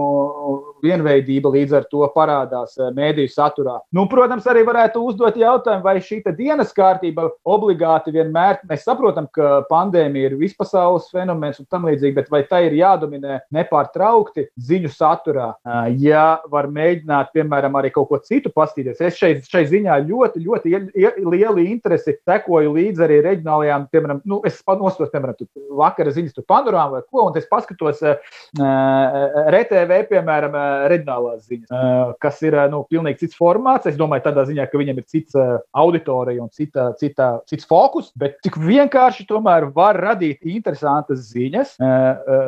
vienveidība 0.83 1.51
līdz 1.53 1.75
ar 1.79 1.87
to 1.91 2.05
parādās 2.15 2.75
eh, 2.79 2.89
mēdīju 2.95 3.33
saturā. 3.33 3.79
Nu, 3.95 4.05
protams, 4.11 4.47
arī 4.49 4.63
varētu 4.67 5.03
uzdot 5.09 5.37
jautājumu, 5.39 5.85
vai 5.85 5.97
šī 6.03 6.21
dienas 6.37 6.73
kārtība 6.75 7.29
obligāti 7.47 8.13
vienmēr, 8.15 8.59
mēs 8.69 8.85
saprotam, 8.87 9.27
ka 9.33 9.63
pandēmija 9.69 10.31
ir 10.31 10.37
vispasaules 10.39 11.09
fenomens 11.13 11.59
un 11.61 11.67
tam 11.71 11.87
līdzīgi, 11.89 12.15
bet 12.17 12.31
vai 12.33 12.43
tai 12.49 12.65
ir 12.67 12.77
jādominē 12.79 13.39
nepārtraukti 13.55 14.49
ziņu 14.69 14.91
saturā? 14.93 15.51
Eh, 15.65 15.91
ja 16.05 16.25
var 16.51 16.69
mēģināt, 16.71 17.33
piemēram, 17.35 17.77
arī 17.79 17.93
kaut 17.95 18.09
ko 18.11 18.21
citu 18.23 18.51
pastīties. 18.55 19.01
Es 19.01 19.19
šeit, 19.19 19.47
šai 19.49 19.65
ziņā 19.69 19.99
ļoti, 20.07 20.43
ļoti 20.45 20.75
lielu 21.25 21.65
interesi 21.65 22.17
sekoju 22.27 22.75
līdzi 22.75 23.05
arī 23.05 23.21
reģionālajām, 23.25 23.87
piemēram, 23.93 24.21
nu, 24.29 24.41
es 24.47 24.61
nostos, 24.79 25.09
piemēram, 25.11 25.47
vakara 25.79 26.13
ziņas 26.13 26.35
tur 26.35 26.45
panorāmā 26.49 26.99
vai 26.99 27.03
ko, 27.07 27.25
un 27.29 27.37
es 27.37 27.47
paskatos 27.49 28.01
uh, 28.05 28.15
eh, 28.59 29.49
RTV, 29.55 30.01
piemēram, 30.11 30.57
reģionālās 30.91 31.45
ziņas, 31.47 31.69
uh, 31.71 32.13
kas 32.21 32.41
ir 32.45 32.57
nu, 32.71 32.83
pilnīgi 32.89 33.25
cits 33.25 33.37
formāts. 33.39 33.89
Es 33.89 33.97
domāju, 33.99 34.25
tādā 34.27 34.45
ziņā, 34.49 34.67
ka 34.69 34.79
viņam 34.79 35.01
ir 35.01 35.07
cits 35.09 35.37
auditorija 35.77 36.43
un 36.43 36.51
cita, 36.53 36.89
cita, 36.99 37.29
cits 37.49 37.67
fokus, 37.69 38.11
bet 38.19 38.37
cik 38.45 38.57
vienkārši 38.61 39.25
tomēr 39.29 39.69
var 39.75 39.97
radīt 39.99 40.45
interesantas 40.49 41.29
ziņas, 41.31 41.75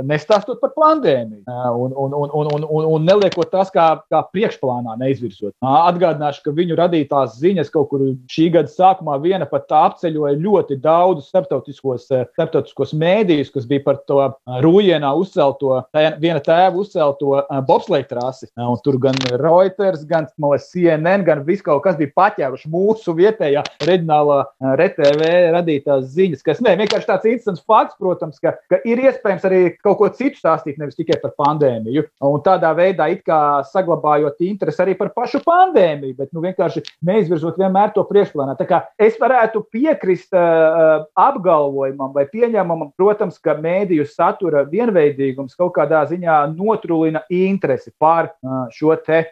nestāstot 0.07 0.61
par 0.61 0.73
pandēmiju 0.77 1.43
un, 1.47 1.93
un, 1.95 2.15
un, 2.17 2.33
un, 2.33 2.51
un, 2.55 2.65
un, 2.67 2.89
un 2.95 3.07
neliekot 3.07 3.51
tās 3.51 3.71
kā, 3.73 3.87
kā 4.11 4.23
priekšplānā 4.31 4.97
neizvirzot. 5.01 5.53
Atgādināšu, 5.61 6.43
ka 6.45 6.55
viņu 6.55 6.77
radītās 6.79 7.37
ziņas 7.41 7.71
kaut 7.73 7.91
kur 7.91 8.05
šī 8.31 8.49
gada 8.55 8.71
sākumā 8.71 9.17
viena 9.23 9.47
pat 9.49 9.71
apceļoja 9.81 10.39
ļoti 10.41 10.79
daudzus 10.81 11.29
starptautiskos, 11.31 12.07
starptautiskos 12.07 12.95
mēdījus, 12.97 13.53
kas 13.55 13.67
bija 13.69 13.85
par 13.85 14.01
to 14.09 14.21
Rūjienā 14.63 15.11
uzcelto, 15.17 15.81
viena 16.21 16.41
tēva 16.43 16.81
uzcelto 16.81 17.41
bobsleju 17.67 18.09
trasi. 18.11 18.49
Un 18.59 18.79
tur 18.83 18.99
gan 19.01 19.17
Reuters, 19.41 20.03
gan 20.07 20.27
liekas, 20.27 20.69
CNN, 20.71 21.25
gan 21.27 21.43
viss 21.47 21.63
kaut 21.65 21.83
kas 21.85 21.97
bija 21.99 22.13
paķēruši 22.17 22.71
mūsu 22.71 23.15
vietējā 23.17 23.63
reģionālā 23.87 24.39
RTV 24.77 25.31
radītās 25.55 26.09
ziņas. 26.15 26.43
Kas 26.45 26.61
ne, 26.63 26.75
vienkārši 26.79 27.09
tāds 27.09 27.29
interesants 27.29 27.63
fakts, 27.67 27.97
protams, 28.01 28.39
ka, 28.43 28.55
ka 28.71 28.81
ir 28.87 29.01
iespējams 29.05 29.47
arī 29.47 29.61
kaut 29.81 29.99
ko 30.01 30.09
citu 30.15 30.39
stāstīt, 30.39 30.79
nevis 30.81 30.97
tikai 30.99 31.19
par 31.21 31.35
pandēmiju. 31.39 32.05
Un 32.27 32.43
tādā 32.45 32.73
veidā 32.77 33.09
it 33.13 33.23
kā 33.27 33.61
saglabājot 33.71 34.41
interesi 34.45 34.83
arī 34.83 34.95
par 34.99 35.11
pašu 35.15 35.41
pandēmiju, 35.45 36.17
bet 36.19 36.31
nu, 36.35 36.43
vienkārši 36.45 36.83
neizvirzot 37.07 37.59
vienmēr 37.61 37.93
to 37.95 38.05
priekšplānā. 38.09 38.57
Tā 38.59 38.67
kā 38.69 38.81
es 39.01 39.17
varētu 39.21 39.63
piekrist 39.73 40.35
uh, 40.35 41.05
apgalvojumam 41.19 42.13
vai 42.15 42.25
pieņēmumam, 42.31 42.93
protams, 42.99 43.39
ka 43.41 43.55
mēdīju 43.61 44.07
satura 44.09 44.65
vienveidīgums 44.69 45.57
kaut 45.59 45.75
kādā 45.77 46.03
ziņā 46.09 46.43
notrūlina 46.55 47.23
interesi 47.31 47.93
par 48.01 48.33
šo 48.73 48.95
te, 49.05 49.23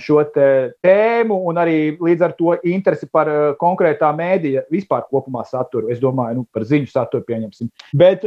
šo 0.00 0.22
te 0.34 0.46
tēmu 0.84 1.36
un 1.48 1.60
arī 1.60 1.78
līdz 2.00 2.24
ar 2.26 2.34
to 2.38 2.54
interesi 2.68 3.08
par 3.10 3.30
konkrētā 3.60 4.10
mēdīja 4.16 4.66
vispār 4.72 5.06
kopumā 5.08 5.44
saturu. 5.48 5.90
Es 5.92 6.02
domāju, 6.02 6.40
nu, 6.40 6.46
par 6.52 6.66
ziņu 6.68 6.90
saturu 6.90 7.24
pieņemsim. 7.28 7.70
Bet 7.96 8.24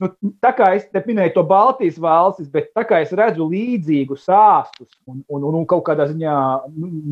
nu, 0.00 0.10
tā 0.42 0.52
kā 0.56 0.72
es 0.78 0.86
te 0.90 1.02
minēju 1.06 1.34
to 1.36 1.44
Baltijas 1.46 1.98
valstis, 2.02 2.48
bet 2.52 2.70
tā 2.76 2.84
kā 2.88 3.00
es 3.04 3.12
redzu 3.16 3.46
līdzīgus 3.50 4.26
sāstus 4.26 4.90
un, 5.06 5.22
un, 5.28 5.46
un, 5.52 5.66
kaut 5.70 5.84
kādā 5.86 6.08
ziņā 6.10 6.34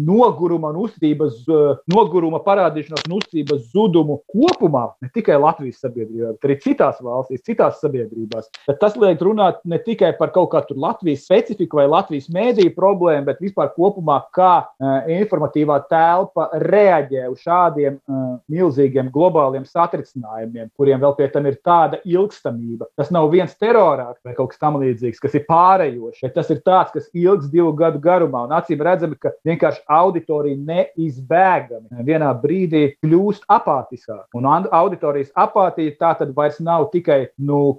noguruma 0.08 0.72
un 0.72 0.80
uzticības, 0.86 1.44
noguruma 1.92 2.42
parādīšanos 2.44 3.06
un 3.08 3.18
uzticības 3.20 3.68
zudumu 3.74 4.20
kopumā, 4.32 4.88
ne 5.04 5.12
tikai 5.14 5.38
Latvijas 5.40 5.82
sabiedrībā, 5.84 6.34
bet 6.36 6.48
arī 6.48 6.58
citās 6.64 7.00
valstīs, 7.04 7.44
citās 7.46 7.80
sabiedrībās, 7.82 8.50
tad 8.66 8.80
tas 8.82 8.98
liek 9.00 9.22
runāt 9.24 9.60
ne 9.68 9.80
tikai 9.82 10.14
par 10.18 10.32
kaut 10.34 10.50
kādu 10.54 10.78
Latvijas 10.78 11.26
specifiku 11.28 11.82
vai 11.82 11.88
Latvijas 11.90 12.30
mēdīju 12.34 12.74
problēmu, 12.76 13.28
bet 13.28 13.42
vispār 13.44 13.67
kopumā, 13.74 14.20
kā 14.34 14.52
uh, 14.64 15.08
informatīvā 15.18 15.80
telpa 15.90 16.48
reaģē 16.62 17.26
uz 17.32 17.42
šādiem 17.44 17.98
uh, 17.98 18.24
milzīgiem 18.50 19.10
globāliem 19.14 19.66
satricinājumiem, 19.68 20.70
kuriem 20.78 21.02
vēl 21.02 21.16
pie 21.18 21.28
tam 21.32 21.48
ir 21.50 21.58
tāda 21.64 22.00
ilgstamība. 22.06 22.88
Tas 22.98 23.12
nav 23.14 23.30
viens 23.32 23.54
terorāks 23.58 24.22
vai 24.26 24.34
kaut 24.36 24.52
kas 24.52 24.62
tamlīdzīgs, 24.62 25.20
kas 25.22 25.36
ir 25.38 25.46
pārējošs, 25.48 26.24
bet 26.24 26.36
tas 26.38 26.52
ir 26.54 26.62
tāds, 26.66 26.92
kas 26.94 27.08
ilgs 27.16 27.50
divu 27.52 27.72
gadu 27.78 28.00
garumā. 28.02 28.44
Un 28.48 28.56
acīm 28.58 28.82
redzami, 28.84 29.18
ka 29.20 29.32
vienkārši 29.48 29.84
auditorija 29.98 30.58
neizbēgami 30.68 32.06
vienā 32.08 32.30
brīdī 32.42 32.84
kļūst 33.02 33.48
apātiskāk. 33.52 34.26
Un 34.38 34.48
auditorijas 34.48 35.32
apātija 35.38 35.96
tā 36.00 36.14
tad 36.20 36.34
vairs 36.36 36.60
nav 36.64 36.88
tikai 36.92 37.20
nu, 37.38 37.76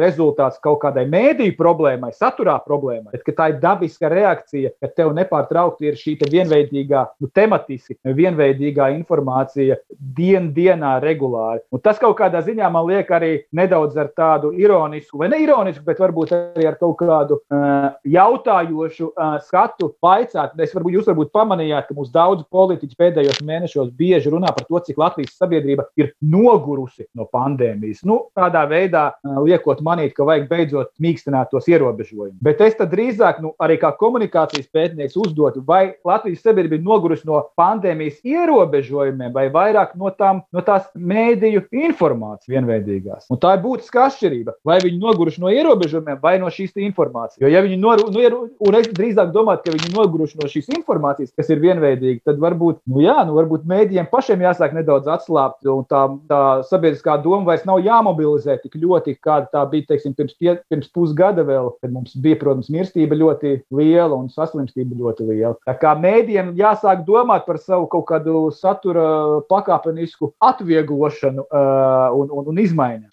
rezultāts 0.00 0.60
kaut 0.62 0.80
kādai 0.84 1.04
mēdīju 1.10 1.56
problēmai, 1.58 2.12
saturā 2.16 2.58
problēmai, 2.64 3.12
bet 3.12 3.36
tā 3.36 3.50
ir 3.52 3.60
dabiska 3.62 4.10
reakcija, 4.12 4.72
ka 4.80 4.90
tev 4.96 5.12
nepārtraukti 5.32 5.88
ir 5.88 5.96
šī 5.96 6.16
te 6.20 6.28
vienveidīgā, 6.30 7.04
nu, 7.20 7.28
tematiski 7.32 7.96
vienveidīgā 8.04 8.90
informācija 8.98 9.78
dien 9.90 10.52
dienā 10.52 10.98
regulāri. 11.02 11.62
Un 11.72 11.80
tas 11.80 11.98
kaut 11.98 12.18
kādā 12.18 12.42
ziņā 12.44 12.68
man 12.72 12.86
liek 12.86 13.08
arī 13.10 13.32
nedaudz 13.52 13.96
ar 13.96 14.12
tādu 14.16 14.52
ironisku, 14.52 15.18
vai 15.18 15.30
ne 15.32 15.40
ironisku, 15.42 15.84
bet 15.84 16.00
varbūt 16.00 16.34
arī 16.36 16.66
ar 16.68 16.78
kaut 16.80 16.98
kādu 17.00 17.40
uh, 17.40 17.92
jautājošu 18.04 19.12
uh, 19.12 19.38
skatu 19.46 19.92
vaicāt. 20.02 20.54
Es 20.60 20.74
varbūt 20.74 20.98
jūs 20.98 21.08
varbūt 21.10 21.32
pamanījāt, 21.32 21.88
ka 21.88 21.96
mūsu 21.96 22.12
daudz 22.12 22.44
politiķi 22.52 22.98
pēdējos 22.98 23.42
mēnešos 23.46 23.92
bieži 23.96 24.32
runā 24.32 24.52
par 24.52 24.66
to, 24.68 24.80
cik 24.86 25.00
Latvijas 25.00 25.36
sabiedrība 25.38 25.88
ir 26.00 26.12
nogurusi 26.20 27.08
no 27.18 27.26
pandēmijas. 27.32 28.04
Nu, 28.08 28.26
tādā 28.36 28.64
veidā 28.70 29.08
uh, 29.14 29.40
liekot 29.46 29.82
manīt, 29.84 30.14
ka 30.16 30.26
vajag 30.28 30.48
beidzot 30.50 30.92
mīkstināt 31.02 31.52
tos 31.52 31.68
ierobežojumus. 31.70 32.40
Bet 32.42 32.60
es 32.64 32.76
drīzāk, 32.82 33.40
nu, 33.42 33.52
arī 33.62 33.78
kā 33.80 33.92
komunikācijas 33.98 34.68
pētnieks, 34.74 35.16
uzdotu, 35.22 35.62
vai 35.66 35.94
Latvijas 36.06 36.42
sabiedrība 36.44 36.78
ir 36.78 36.86
nogurusi 36.86 37.28
no 37.28 37.40
pandēmijas 37.58 38.20
ierobežojumiem, 38.26 39.32
vai 39.34 39.48
vairāk 39.52 39.94
no, 39.98 40.12
tām, 40.16 40.42
no 40.52 40.64
tās 40.66 40.88
mēdīju 40.96 41.66
informācijas 41.84 42.50
vienveidīgās. 42.52 43.28
Un 43.32 43.40
tā 43.42 43.56
ir 43.56 43.64
būtiska 43.64 44.06
atšķirība. 44.08 44.56
Vai 44.66 44.78
viņi 44.82 45.00
noguruši 45.02 45.42
no 45.42 45.52
ierobežojumiem, 45.52 46.20
vai 46.22 46.36
no 46.42 46.50
šīs 46.52 46.74
informācijas. 46.82 47.40
Jo, 47.42 47.50
ja 47.52 47.62
viņi 47.64 47.78
noru, 47.80 48.08
nu, 48.12 48.22
ir, 48.22 48.36
un 48.36 48.78
es 48.78 48.88
drīzāk 48.92 49.32
domāju, 49.34 49.62
ka 49.64 49.74
viņi 49.76 49.92
noguruši 49.94 50.40
no 50.40 50.50
šīs 50.50 50.70
informācijas, 50.76 51.32
kas 51.38 51.50
ir 51.52 51.62
vienveidīga, 51.62 52.22
tad 52.30 52.40
varbūt, 52.42 52.82
nu, 52.90 53.02
jā, 53.04 53.18
nu, 53.28 53.36
varbūt 53.38 53.66
mēdījiem 53.68 54.08
pašiem 54.12 54.44
jāsāk 54.46 54.76
nedaudz 54.76 55.10
atslābt, 55.12 55.62
un 55.68 55.84
tā, 55.90 56.04
tā 56.30 56.42
sabiedriskā 56.68 57.18
doma 57.22 57.52
vairs 57.52 57.66
nav 57.68 57.82
jāmobilizē 57.84 58.58
tik 58.62 58.78
ļoti, 58.82 59.16
kāda 59.22 59.50
tā 59.52 59.64
bija 59.70 59.92
teiksim, 59.92 60.16
pirms, 60.18 60.36
pie, 60.38 60.56
pirms 60.72 60.90
pusgada 60.94 61.44
vēl, 61.46 61.72
kad 61.82 61.92
mums 61.94 62.16
bija, 62.22 62.38
protams, 62.40 62.70
mirstība 62.72 63.18
ļoti 63.18 63.58
liela 63.74 64.16
un 64.16 64.30
saslimstība 64.32 64.96
ļoti 64.98 65.11
liela. 65.20 65.54
Tā 65.68 65.74
kā 65.80 65.92
mēdījiem 65.98 66.52
jāsāk 66.58 67.04
domāt 67.06 67.44
par 67.48 67.58
savu 67.60 67.88
kaut 67.92 68.06
kādu 68.08 68.46
satura 68.56 69.04
pakāpenisku 69.50 70.32
atvieglošanu 70.42 71.44
uh, 71.44 72.14
un, 72.16 72.32
un, 72.32 72.48
un 72.52 72.62
izmaiņu. 72.62 73.10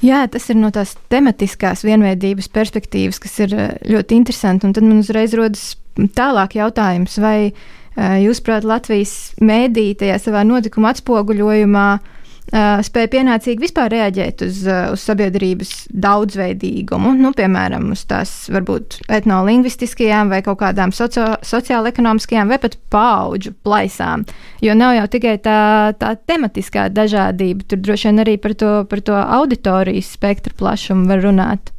Jā, 0.00 0.22
tas 0.32 0.46
ir 0.48 0.56
no 0.56 0.70
tās 0.72 0.94
tematiskās 1.12 1.82
vienveidības 1.84 2.48
perspektīvas, 2.54 3.18
kas 3.20 3.34
ir 3.44 3.52
ļoti 3.84 4.16
interesanti. 4.16 4.64
Un 4.64 4.72
tad 4.76 4.86
man 4.86 5.02
uzreiz 5.02 5.34
rodas 5.36 5.74
tālāk 6.16 6.56
jautājums, 6.56 7.18
vai 7.20 7.50
jūsuprāt, 7.98 8.64
Latvijas 8.64 9.34
mēdī 9.44 9.90
tajā 10.00 10.16
savā 10.22 10.40
notikuma 10.48 10.94
atspoguļojumā 10.94 11.84
uh, 11.98 12.16
spēja 12.50 13.10
pienācīgi 13.12 13.62
vispār 13.62 13.92
reaģēt 13.94 14.44
uz, 14.46 14.60
uh, 14.66 14.90
uz 14.94 15.04
sabiedrības 15.06 15.72
daudzveidīgumu, 15.90 17.14
nu, 17.20 17.32
piemēram, 17.36 17.90
uz 17.94 18.02
tās 18.10 18.32
varbūt 18.50 19.00
etnolingvistiskajām 19.20 20.32
vai 20.34 20.42
kaut 20.46 20.60
kādām 20.62 20.94
socio, 20.96 21.26
sociāla-ekonomiskajām 21.46 22.50
vai 22.50 22.60
pat 22.62 22.76
paudžu 22.90 23.54
plaisām. 23.64 24.26
Jo 24.64 24.74
nav 24.78 24.96
jau 24.98 25.06
tikai 25.16 25.36
tā, 25.44 25.58
tā 26.00 26.14
tematiskā 26.30 26.88
dažādība, 26.94 27.68
tur 27.70 27.82
droši 27.84 28.10
vien 28.10 28.24
arī 28.24 28.38
par 28.42 28.56
to, 28.58 28.72
par 28.90 29.04
to 29.06 29.18
auditorijas 29.20 30.10
spektra 30.16 30.54
plašumu 30.58 31.06
var 31.10 31.22
runāt. 31.24 31.74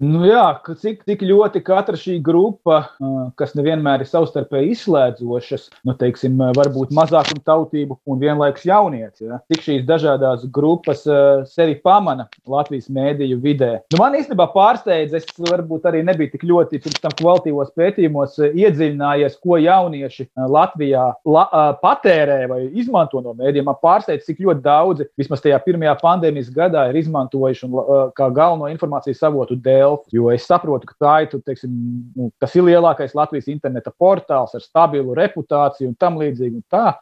Nu 0.00 0.22
jā, 0.24 0.46
cik, 0.80 1.02
cik 1.04 1.20
ļoti 1.28 1.60
katra 1.60 1.98
šī 2.00 2.14
grupa, 2.24 2.78
kas 3.36 3.50
nevienmēr 3.52 4.00
ir 4.00 4.08
savstarpēji 4.08 4.72
izslēdzošas, 4.72 5.66
nu, 5.84 5.92
teiksim, 6.00 6.38
varbūt 6.56 6.94
mazākuma 6.96 7.42
tautību 7.44 7.98
un 8.08 8.22
vienlaikus 8.22 8.64
jaunieci, 8.64 9.26
ja? 9.28 9.36
cik 9.52 9.66
šīs 9.66 9.84
dažādas 9.84 10.46
grupas 10.48 11.04
sevi 11.52 11.76
pamana 11.84 12.30
Latvijas 12.48 12.88
mēdīju 12.88 13.36
vidē. 13.44 13.68
Nu, 13.92 14.00
man 14.00 14.16
īstenībā 14.16 14.46
pārsteidz, 14.54 15.18
es 15.20 15.28
varbūt 15.36 15.84
arī 15.90 16.00
nebiju 16.08 16.32
tik 16.32 16.48
ļoti 16.48 16.80
pirms 16.80 17.04
tam 17.04 17.16
kvalitīvos 17.20 17.74
pētījumos 17.76 18.40
iedziļinājies, 18.48 19.36
ko 19.44 19.60
jaunieši 19.60 20.30
Latvijā 20.56 21.04
la, 21.28 21.44
patērē 21.84 22.40
vai 22.48 22.62
izmanto 22.70 23.20
no 23.20 23.36
mēdījiem. 23.36 23.68
Man 23.68 23.76
pārsteidz, 23.84 24.24
cik 24.24 24.40
ļoti 24.46 24.64
daudzi 24.64 25.10
vismaz 25.20 25.44
tajā 25.44 25.60
pirmajā 25.68 25.98
pandēmijas 26.00 26.48
gadā 26.56 26.88
ir 26.88 27.02
izmantojuši 27.04 27.68
un, 27.68 27.78
kā 28.16 28.32
galveno 28.32 28.72
informācijas 28.72 29.28
avotu 29.28 29.60
dēļ 29.60 29.89
Delfi. 29.90 30.16
Jo 30.16 30.30
es 30.32 30.46
saprotu, 30.48 30.88
ka 30.88 30.94
tā 31.00 31.14
ir, 31.24 31.42
teiksim, 31.46 31.70
nu, 32.16 32.30
tas 32.40 32.54
ir 32.56 32.64
lielākais 32.66 33.14
Latvijas 33.14 33.48
interneta 33.50 33.92
portāls 33.98 34.54
ar 34.54 34.62
stabilu 34.62 35.14
reputāciju 35.16 35.90
un 35.90 35.96
tam 35.98 36.18
līdzīgi. 36.20 36.60
Un 36.60 36.64
tā, 36.70 36.94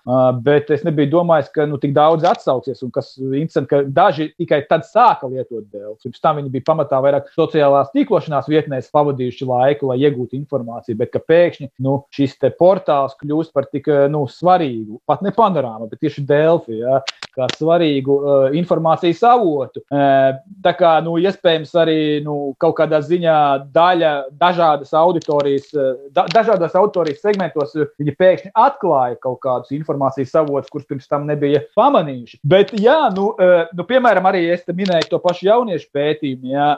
bet 0.44 0.70
es 0.74 0.84
nebiju 0.86 1.12
domājis, 1.18 1.50
ka 1.54 1.66
nu, 1.68 1.78
tik 1.80 1.94
daudz 1.96 2.26
atsauksies 2.28 2.82
un 2.86 2.92
kas 2.94 3.14
interesanti, 3.18 3.70
ka 3.70 3.82
daži 3.82 4.30
tikai 4.38 4.62
tad 4.68 4.86
sāka 4.88 5.28
lietot 5.30 5.66
Delfi. 5.72 6.08
Pirms 6.08 6.22
tam 6.24 6.40
viņi 6.40 6.52
bija 6.54 6.68
pamatā 6.70 7.00
vairāk 7.04 7.30
sociālās 7.34 7.92
tīklošanās 7.94 8.48
vietnēs 8.50 8.90
pavadījuši 8.94 9.48
laiku, 9.48 9.90
lai 9.90 9.98
iegūtu 10.04 10.38
informāciju, 10.38 10.98
bet 10.98 11.16
pēkšņi 11.28 11.70
nu, 11.84 11.98
šis 12.14 12.36
portāls 12.58 13.16
kļūst 13.20 13.52
par 13.54 13.68
tik 13.68 13.88
nu, 14.12 14.24
svarīgu, 14.30 15.00
pat 15.08 15.24
ne 15.24 15.32
panorāmu, 15.34 15.88
bet 15.90 16.00
tieši 16.04 16.24
Delfi, 16.28 16.78
ja, 16.80 17.00
kā 17.38 17.48
svarīgu 17.54 18.18
uh, 18.18 18.48
informācijas 18.58 19.22
avotu. 19.30 19.84
Uh, 19.88 20.34
tā 20.64 20.74
kā, 20.78 20.98
nu, 21.04 21.16
iespējams, 21.22 21.72
arī 21.78 21.98
nu, 22.24 22.36
kaut 22.60 22.76
kādā 22.80 23.00
ziņā 23.04 23.38
daļa 23.74 24.12
dažādas 24.38 24.92
auditorijas, 24.96 25.68
eh, 25.74 25.94
da, 26.14 26.26
dažādos 26.32 26.74
auditorijas 26.78 27.22
segmentos 27.22 27.74
viņi 27.98 28.14
pēkšņi 28.18 28.52
atklāja 28.54 29.18
kaut 29.22 29.40
kādus 29.44 29.72
informācijas 29.76 30.34
avotus, 30.40 30.70
kurus 30.72 30.88
pirms 30.88 31.08
tam 31.10 31.26
nebija 31.28 31.62
pamanījuši. 31.78 32.40
Bet, 32.42 32.72
jā, 32.78 32.98
nu, 33.14 33.30
eh, 33.40 33.68
nu 33.76 33.86
piemēram, 33.88 34.28
arī 34.30 34.46
es 34.52 34.66
minēju 34.68 35.08
to 35.10 35.20
pašu 35.22 35.48
jauniešu 35.48 35.88
pētījumu, 35.94 36.50
jā, 36.52 36.68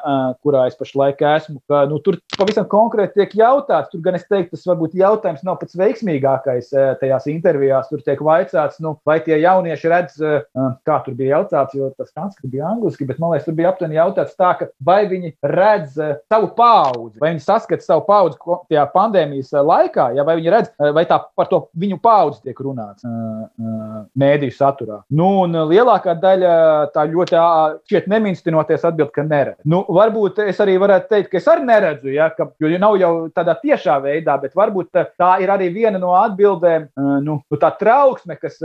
kurā 0.44 0.66
es 0.68 0.76
pašlaik 0.78 1.20
esmu, 1.20 1.60
ka 1.68 1.84
nu, 1.90 1.98
tur 2.04 2.18
pavisam 2.38 2.66
konkrēti 2.70 3.20
tiek 3.20 3.34
jautāts, 3.40 3.90
tur 3.90 4.00
gan 4.04 4.14
es 4.14 4.24
teiktu, 4.28 4.54
tas 4.54 4.66
varbūt 4.68 4.94
jautājums 4.94 5.42
nav 5.44 5.58
pats 5.60 5.76
veiksmīgākais 5.76 6.70
tajās 7.00 7.26
intervijās. 7.26 7.88
Tur 7.90 8.02
tiek 8.06 8.20
vaicāts, 8.20 8.80
nu, 8.80 8.94
vai 9.06 9.18
tie 9.24 9.40
jaunieši 9.42 9.90
redz, 9.90 10.20
kā 10.86 10.98
tur 11.04 11.14
bija 11.18 11.38
jautāts, 11.38 11.76
jo 11.78 11.90
tas 11.96 12.10
transkrips 12.10 12.50
bija 12.50 12.66
angliski, 12.70 13.06
bet 13.06 13.20
man 13.22 13.34
liekas, 13.34 13.46
tur 13.46 13.56
bija 13.58 13.70
aptuveni 13.70 13.98
jautāts 13.98 14.36
tā, 14.38 14.50
ka 14.58 14.68
vai 14.86 15.04
viņi 15.10 15.32
redz 15.46 15.98
savu 16.30 16.50
paudzi, 16.56 17.20
vai 17.22 17.32
viņi 17.32 17.44
saskata 17.44 17.84
savu 17.84 18.04
paudzi 18.08 18.38
tajā 18.70 18.86
pandēmijas 18.94 19.52
laikā, 19.54 20.10
ja, 20.16 20.24
vai 20.26 20.36
viņi 20.40 20.54
redz, 20.54 20.72
vai 20.96 21.04
tā 21.08 21.20
par 21.38 21.50
to 21.50 21.62
viņu 21.78 22.00
paudzi 22.02 22.42
tiek 22.48 22.62
runāts 22.64 23.06
mēdīju 24.18 24.56
saturā. 24.56 25.00
Nu, 25.14 25.28
un 25.44 25.54
lielākā 25.70 26.16
daļa 26.20 26.54
tā 26.94 27.06
ļoti 27.10 27.38
šķiet 27.86 28.10
neminstinoties 28.10 28.86
atbild, 28.88 29.12
ka 29.14 29.24
neredz. 29.26 29.60
Nu, 29.70 29.82
varbūt 29.86 30.42
es 30.48 30.60
arī 30.62 30.76
varētu 30.82 31.10
teikt, 31.14 31.30
ka 31.32 31.40
es 31.40 31.48
arī 31.50 31.66
neredzu, 31.68 32.10
ja, 32.14 32.30
ka, 32.34 32.50
jo 32.60 32.72
nav 32.80 32.98
jau 33.00 33.12
tādā 33.34 33.54
tiešā 33.62 34.00
veidā, 34.02 34.36
bet 34.42 34.56
varbūt 34.58 34.90
tā 35.20 35.32
ir 35.44 35.52
arī 35.52 35.70
viena 35.74 36.00
no 36.02 36.16
atbildēm, 36.18 36.90
nu, 37.22 37.40
nu 37.40 37.60
tā 37.60 37.72
trauksme, 37.78 38.36
kas 38.40 38.58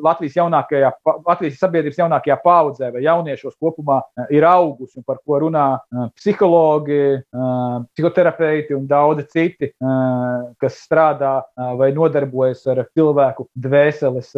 Latvijas, 0.00 0.36
jaunākajā, 0.38 0.89
Latvijas 1.26 1.58
sabiedrības 1.60 1.98
jaunākajā 2.00 2.36
paudzē 2.44 2.90
vai 2.94 3.04
jauniešos 3.04 3.56
kopumā 3.60 4.00
ir 4.34 4.46
augusi 4.48 5.00
un 5.00 5.06
par 5.06 5.20
ko 5.24 5.40
runā 5.44 5.66
psihologi, 6.18 7.20
psihoterapeiti 7.94 8.76
un 8.76 8.86
daudzi 8.90 9.26
citi, 9.30 9.72
kas 10.60 10.78
strādā 10.84 11.34
vai 11.78 11.90
nodarbojas 11.96 12.64
ar 12.70 12.84
cilvēku 12.94 13.48
dvēseles 13.54 14.32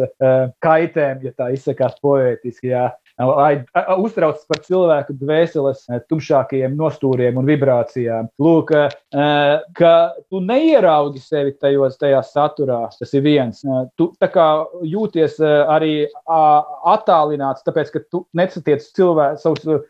kaitēm, 0.63 1.23
ja 1.27 1.33
tā 1.37 1.51
izsakās 1.55 1.97
poētiski. 2.03 2.73
Jā 2.73 2.89
uztraucas 3.21 4.45
par 4.49 4.61
cilvēku 4.65 5.13
dvēseles 5.19 5.83
tumšākajiem 6.09 6.73
nostūriem 6.77 7.37
un 7.37 7.45
vibrācijām. 7.45 8.29
Lūk, 8.41 8.73
ka 9.77 9.93
tu 10.31 10.41
neieraugi 10.41 11.21
sevi 11.21 11.53
tajos, 11.53 11.99
tajā 12.01 12.23
saturā, 12.25 12.79
tas 12.97 13.13
ir 13.13 13.21
viens. 13.25 13.61
Tu 13.99 14.09
jūties 14.89 15.37
arī 15.43 15.93
attālināts, 16.25 17.61
tāpēc, 17.67 17.93
ka 17.93 18.01
tu 18.09 18.23
nesatiec 18.33 18.81
cilvēku, 18.97 19.41
savus 19.43 19.83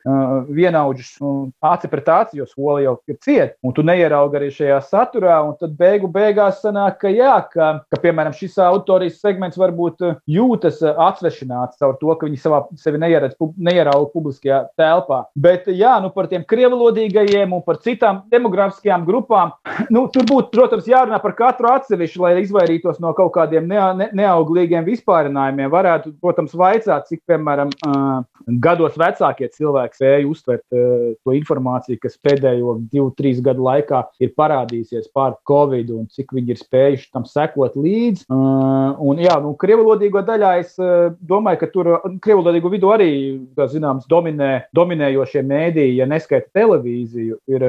vienaudžus 0.51 1.15
aci 1.63 1.91
pret 1.91 2.11
aci, 2.11 2.41
jo 2.41 2.49
skolu 2.49 2.83
jau 2.83 2.97
ir 3.07 3.19
cieta, 3.23 3.55
un 3.63 3.75
tu 3.75 3.87
neieraugi 3.87 4.39
arī 4.39 4.51
šajā 4.51 4.81
saturā, 4.89 5.39
un 5.47 5.55
tad 5.59 5.77
beigu 5.79 6.11
beigās 6.11 6.59
sanāk, 6.63 6.99
ka 7.05 7.13
jā, 7.13 7.37
ka, 7.53 7.71
ka 7.87 8.01
piemēram 8.03 8.35
šis 8.35 8.59
autorijas 8.67 9.21
segments 9.23 9.59
varbūt 9.59 10.03
jūtas 10.27 10.83
atsvešināts 10.83 11.79
caur 11.79 11.95
to, 12.01 12.11
ka 12.19 12.27
viņi 12.27 12.43
savā 12.43 12.65
sevi 12.79 12.99
neieraugi 12.99 13.12
neieredz, 13.13 13.37
neierauga 13.57 14.09
publiskajā 14.13 14.59
telpā. 14.79 15.23
Bet, 15.35 15.67
jā, 15.67 15.95
nu, 16.03 16.11
par 16.13 16.29
tiem 16.31 16.45
krievlodīgajiem 16.47 17.53
un 17.55 17.63
par 17.65 17.79
citām 17.83 18.23
demografiskajām 18.33 19.05
grupām, 19.07 19.53
nu, 19.93 20.05
tur 20.13 20.27
būtu, 20.29 20.51
protams, 20.53 20.89
jārunā 20.89 21.19
par 21.23 21.35
katru 21.37 21.71
atsevišķi, 21.73 22.21
lai 22.23 22.33
izvairītos 22.43 23.01
no 23.03 23.13
kaut 23.17 23.33
kādiem 23.37 23.67
ne, 23.69 23.79
ne, 23.99 24.09
neauglīgiem 24.21 24.85
vispārinājumiem. 24.87 25.71
Varētu, 25.73 26.15
protams, 26.23 26.55
vaicāt, 26.57 27.09
cik, 27.09 27.23
piemēram, 27.29 27.71
gados 28.63 28.97
vecākie 28.99 29.49
cilvēki 29.53 29.99
spēja 29.99 30.27
uztvert 30.29 30.63
to 30.69 31.35
informāciju, 31.35 32.01
kas 32.03 32.17
pēdējo 32.23 32.77
divu, 32.91 33.09
trīs 33.17 33.41
gadu 33.43 33.65
laikā 33.67 34.03
ir 34.23 34.33
parādījusies 34.37 35.09
pār 35.15 35.37
Covid 35.49 35.91
un 35.95 36.07
cik 36.11 36.33
viņi 36.35 36.55
ir 36.55 36.59
spējuši 36.61 37.09
tam 37.13 37.27
sekot 37.29 37.77
līdzi. 37.79 38.27
Un, 38.33 39.21
jā, 39.21 39.37
nu, 39.43 39.53
krievlodīgo 39.59 40.23
daļā 40.25 40.53
es 40.61 40.75
domāju, 41.23 41.61
ka 41.61 41.71
tur 41.73 41.91
krievlodīgo 42.23 42.71
vidū 42.73 42.91
arī, 42.93 43.02
kā 43.57 43.67
zināms, 43.71 44.07
dominē, 44.11 44.51
dominējošie 44.75 45.43
mēdīji, 45.47 45.97
ja 45.99 46.07
neskaita 46.09 46.51
televīziju, 46.57 47.39
ir 47.51 47.65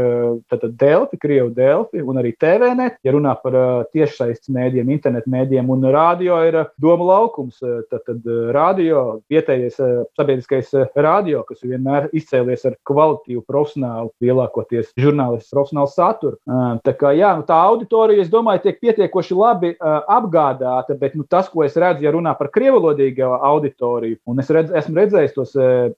tātad 0.51 0.77
Delfi, 0.81 1.19
Krievu 1.21 1.53
Delfi 1.55 2.03
un 2.03 2.21
arī 2.21 2.35
TVNet, 2.41 2.99
ja 3.05 3.15
runā 3.15 3.35
par 3.43 3.57
tiešsaistes 3.95 4.53
mēdījiem, 4.55 4.93
internetu 4.95 5.33
mēdījiem, 5.33 5.71
un 5.75 5.89
radio 5.95 6.41
ir 6.47 6.61
doma 6.83 7.09
laukums. 7.13 7.61
Tad 7.91 8.27
radio, 8.55 9.21
vietējais 9.33 9.79
sabiedriskais 10.17 10.73
radio, 10.95 11.43
kas 11.49 11.63
vienmēr 11.65 12.11
izcēlies 12.17 12.67
ar 12.69 12.77
kvalitīvu 12.89 13.45
profesionālu, 13.49 14.13
lielākoties 14.25 14.93
žurnālistu 15.01 15.55
profesionālu 15.55 15.91
saturu. 15.93 16.39
Tā 16.85 16.95
kā 16.99 17.15
jā, 17.17 17.33
nu, 17.39 17.47
tā 17.49 17.59
auditorija, 17.71 18.25
es 18.25 18.33
domāju, 18.33 18.65
tiek 18.67 18.81
pietiekoši 18.83 19.39
labi 19.39 19.73
apgādāta, 19.81 20.97
bet 20.99 21.17
nu, 21.19 21.25
tas, 21.29 21.49
ko 21.53 21.65
es 21.67 21.77
redzu, 21.81 22.05
ja 22.05 22.13
runā 22.15 22.35
par 22.39 22.51
krievulodīgo 22.55 23.31
auditoriju, 23.39 24.21
un 24.31 24.43
es 24.43 24.51
redz, 24.53 24.73
esmu 24.75 24.99
redzējis 25.01 25.24
tos 25.33 25.55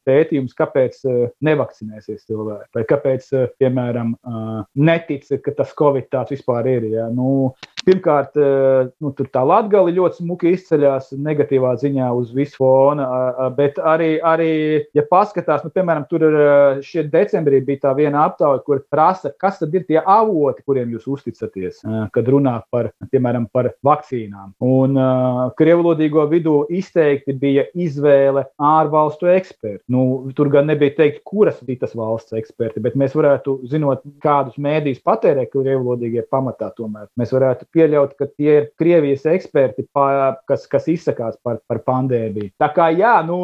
pētījumus, 0.06 0.54
kāpēc 0.54 1.00
nevakcinēsies 1.42 2.28
cilvēki, 2.28 2.70
vai 2.76 2.84
kāpēc, 2.86 3.26
piemēram, 3.58 4.14
netic, 4.78 5.26
ka 5.42 5.56
tas 5.58 5.74
Covid 5.74 6.06
tāds 6.12 6.36
vispār 6.36 6.70
ir. 6.70 6.86
Ja? 6.92 7.08
Nu, 7.10 7.50
Pirmkārt, 7.86 8.34
nu, 8.98 9.12
tur 9.14 9.28
tā 9.30 9.44
latgale 9.46 9.92
ļoti 9.94 10.24
smuki 10.24 10.50
izceļas 10.56 11.12
negatīvā 11.22 11.76
ziņā 11.78 12.08
uz 12.18 12.32
visu 12.34 12.58
fona, 12.58 13.06
bet 13.54 13.76
arī, 13.78 14.16
arī 14.26 14.48
ja 14.96 15.04
paskatās, 15.06 15.62
nu, 15.62 15.70
piemēram, 15.70 16.06
tur 16.10 16.24
šie 16.82 17.04
decembrī 17.12 17.60
bija 17.62 17.84
tā 17.84 17.92
viena 17.94 18.24
aptauja, 18.26 18.58
kur 18.66 18.80
prasa, 18.90 19.30
kas 19.38 19.60
tad 19.60 19.76
ir 19.78 19.84
tie 19.86 20.00
avoti, 20.02 20.64
kuriem 20.66 20.96
jūs 20.96 21.06
uzticaties, 21.14 21.84
kad 22.16 22.30
runā 22.34 22.56
par, 22.74 22.88
piemēram, 23.12 23.46
par 23.54 23.70
vakcīnām. 23.86 24.56
Un 24.66 24.98
krievlodīgo 25.54 26.26
vidū 26.32 26.56
izteikti 26.74 27.36
bija 27.38 27.68
izvēle 27.78 28.48
ārvalstu 28.58 29.30
eksperti. 29.36 29.84
Nu, 29.94 30.26
tur 30.34 30.50
gan 30.50 30.66
nebija 30.72 30.96
teikt, 30.98 31.22
kuras 31.22 31.62
citas 31.62 31.94
valsts 31.94 32.34
eksperti, 32.34 32.82
bet 32.82 32.98
mēs 32.98 33.14
varētu, 33.14 33.60
zinot, 33.70 34.02
kādus 34.26 34.58
mēdījus 34.58 35.06
patērē 35.06 35.46
krievlodīgie 35.54 36.26
pamatā, 36.34 36.74
tomēr 36.74 37.06
mēs 37.14 37.30
varētu 37.36 37.70
pieļaut, 37.76 38.16
ka 38.16 38.28
tie 38.32 38.52
ir 38.62 38.68
Krievijas 38.80 39.26
eksperti, 39.28 39.86
pa, 39.94 40.36
kas, 40.48 40.66
kas 40.70 40.88
izsakās 40.90 41.36
par, 41.44 41.60
par 41.68 41.82
pandēmiju. 41.86 42.52
Tā 42.60 42.70
kā 42.74 42.88
jā, 42.96 43.18
nu, 43.26 43.38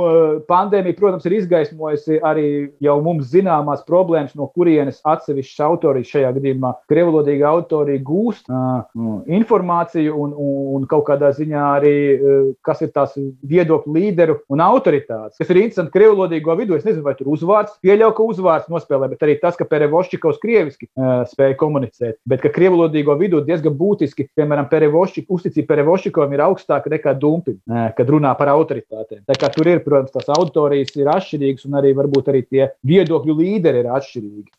pandēmija, 0.48 0.96
protams, 0.98 1.26
ir 1.28 1.36
izgaismojusi 1.40 2.20
arī 2.24 2.46
jau 2.82 2.98
mums 3.04 3.30
zināmās 3.32 3.84
problēmas, 3.88 4.34
no 4.38 4.48
kurienes 4.54 5.02
atsevišķas 5.08 5.64
autorijas, 5.66 6.10
šajā 6.12 6.32
gadījumā 6.38 6.72
krievlodīga 6.90 7.50
autorija, 7.50 8.02
gūst 8.06 8.48
uh, 8.52 8.82
informāciju 9.28 10.16
un, 10.16 10.34
un, 10.36 10.58
un 10.78 10.88
kaut 10.90 11.06
kādā 11.10 11.32
ziņā 11.36 11.66
arī, 11.78 11.94
uh, 12.16 12.50
kas 12.64 12.82
ir 12.84 12.92
tās 12.94 13.16
viedokļu 13.48 13.96
līderu 13.96 14.38
un 14.52 14.64
autoritātes. 14.64 15.38
Kas 15.40 15.52
ir 15.52 15.62
interesanti 15.64 15.94
krievlodīgo 15.96 16.56
vidū, 16.58 16.78
es 16.78 16.86
nezinu, 16.88 17.04
vai 17.06 17.16
tur 17.18 17.32
uzvārds, 17.34 17.76
pieļauju, 17.84 18.16
ka 18.16 18.28
uzvārds 18.34 18.72
nospēlē, 18.72 19.10
bet 19.12 19.26
arī 19.26 19.38
tas, 19.42 19.58
ka 19.58 19.68
Perevošķikovs 19.68 20.40
krieviski 20.42 20.88
uh, 20.88 21.22
spēja 21.30 21.58
komunicēt, 21.60 22.18
bet 22.28 22.44
ka 22.44 22.52
krievlodīgo 22.54 23.16
vidū 23.20 23.42
diezgan 23.46 23.76
būtiski 23.78 24.21
faktiski, 24.22 24.38
piemēram, 24.38 24.68
Perevošķik, 24.70 25.26
uzticība 25.28 25.74
Perevošķikovam 25.74 26.32
ir 26.34 26.42
augstāka 26.46 26.90
nekā 26.90 27.14
Dumpim, 27.18 27.60
kad 27.96 28.08
runā 28.08 28.32
par 28.38 28.48
autoritātēm. 28.48 29.24
Tā 29.26 29.36
kā 29.38 29.50
tur 29.52 29.68
ir, 29.68 29.82
protams, 29.84 30.12
tās 30.12 30.28
auditorijas 30.32 30.94
ir 30.96 31.10
atšķirīgas 31.12 31.66
un 31.66 31.78
arī 31.80 31.92
varbūt 31.94 32.28
arī 32.32 32.42
tie 32.46 32.70
viedokļu 32.86 33.36
līderi 33.38 33.82
ir 33.82 33.90
atšķirīgi. 33.92 34.50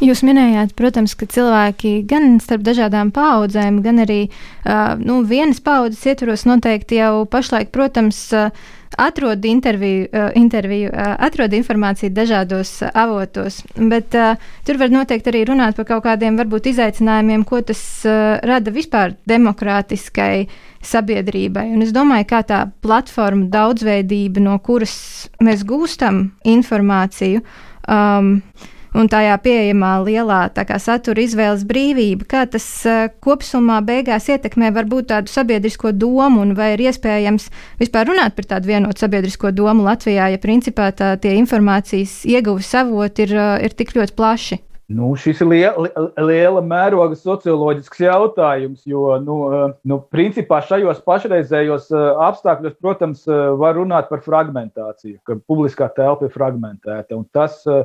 Jūs 0.00 0.22
minējāt, 0.24 0.70
protams, 0.78 1.12
ka 1.12 1.26
cilvēki 1.28 1.98
gan 2.08 2.38
starp 2.40 2.62
dažādām 2.64 3.10
paudzēm, 3.12 3.82
gan 3.84 4.00
arī 4.00 4.22
uh, 4.30 4.94
nu, 4.96 5.18
vienas 5.28 5.60
paudzes 5.60 6.06
ietvaros 6.08 6.46
noteikti 6.48 7.02
jau 7.02 7.26
pašlaik, 7.28 7.68
protams, 7.74 8.22
uh, 8.32 8.48
atrod 8.96 9.44
interviju, 9.44 10.06
uh, 10.08 10.30
interviju 10.40 10.88
uh, 10.88 11.12
atrod 11.20 11.52
informāciju 11.52 12.14
dažādos 12.16 12.72
uh, 12.80 12.88
avotos, 12.96 13.60
bet 13.76 14.16
uh, 14.16 14.40
tur 14.64 14.80
var 14.80 14.96
noteikti 14.96 15.34
arī 15.34 15.44
runāt 15.52 15.76
par 15.76 15.90
kaut 15.92 16.06
kādiem 16.08 16.40
varbūt 16.40 16.72
izaicinājumiem, 16.72 17.44
ko 17.44 17.60
tas 17.60 17.84
uh, 18.08 18.40
rada 18.40 18.72
vispār 18.72 19.18
demokrātiskai 19.28 20.48
sabiedrībai. 20.80 21.68
Un 21.76 21.84
es 21.84 21.92
domāju, 21.92 22.30
kā 22.32 22.40
tā 22.48 22.64
platforma 22.80 23.52
daudzveidība, 23.52 24.40
no 24.48 24.56
kuras 24.64 24.96
mēs 25.44 25.68
gūstam 25.68 26.30
informāciju. 26.48 27.44
Um, 27.84 28.38
un 28.96 29.10
tajā 29.10 29.36
pieejamā 29.44 29.92
lielā 30.04 30.40
satura 30.80 31.22
izvēles 31.22 31.64
brīvība, 31.68 32.26
kā 32.28 32.46
tas 32.50 32.66
uh, 32.88 33.08
kopumā 33.22 33.80
beigās 33.86 34.28
ietekmē 34.28 34.72
varbūt 34.74 35.10
tādu 35.12 35.30
sabiedrisko 35.30 35.92
domu, 35.92 36.42
un 36.42 36.54
vai 36.54 36.72
ir 36.74 36.86
iespējams 36.88 37.50
vispār 37.80 38.10
runāt 38.10 38.36
par 38.36 38.48
tādu 38.54 38.72
vienotu 38.72 39.04
sabiedrisko 39.04 39.52
domu 39.52 39.84
Latvijā, 39.86 40.30
ja 40.32 40.38
principā 40.38 40.90
tā, 40.92 41.16
tie 41.20 41.36
informācijas 41.38 42.24
ieguves 42.24 42.74
avoti 42.74 43.28
ir, 43.28 43.36
uh, 43.36 43.54
ir 43.62 43.76
tik 43.76 43.94
ļoti 43.96 44.16
plaši. 44.16 44.62
Nu, 44.90 45.12
šis 45.14 45.38
ir 45.44 45.46
liela, 45.46 45.88
liela 46.18 46.60
mēroga 46.66 47.14
socioloģisks 47.14 48.00
jautājums, 48.02 48.80
jo, 48.90 49.04
nu, 49.22 49.36
nu, 49.86 49.98
principā 50.10 50.58
šajos 50.66 50.98
pašreizējos 51.06 51.92
apstākļos, 52.26 52.74
protams, 52.82 53.22
var 53.60 53.76
runāt 53.78 54.08
par 54.10 54.24
fragmentāciju, 54.24 55.20
ka 55.26 55.36
publiskā 55.46 55.86
telpa 55.94 56.26
ir 56.26 56.34
fragmentēta. 56.34 57.20
Tas 57.30 57.60
uh, 57.70 57.84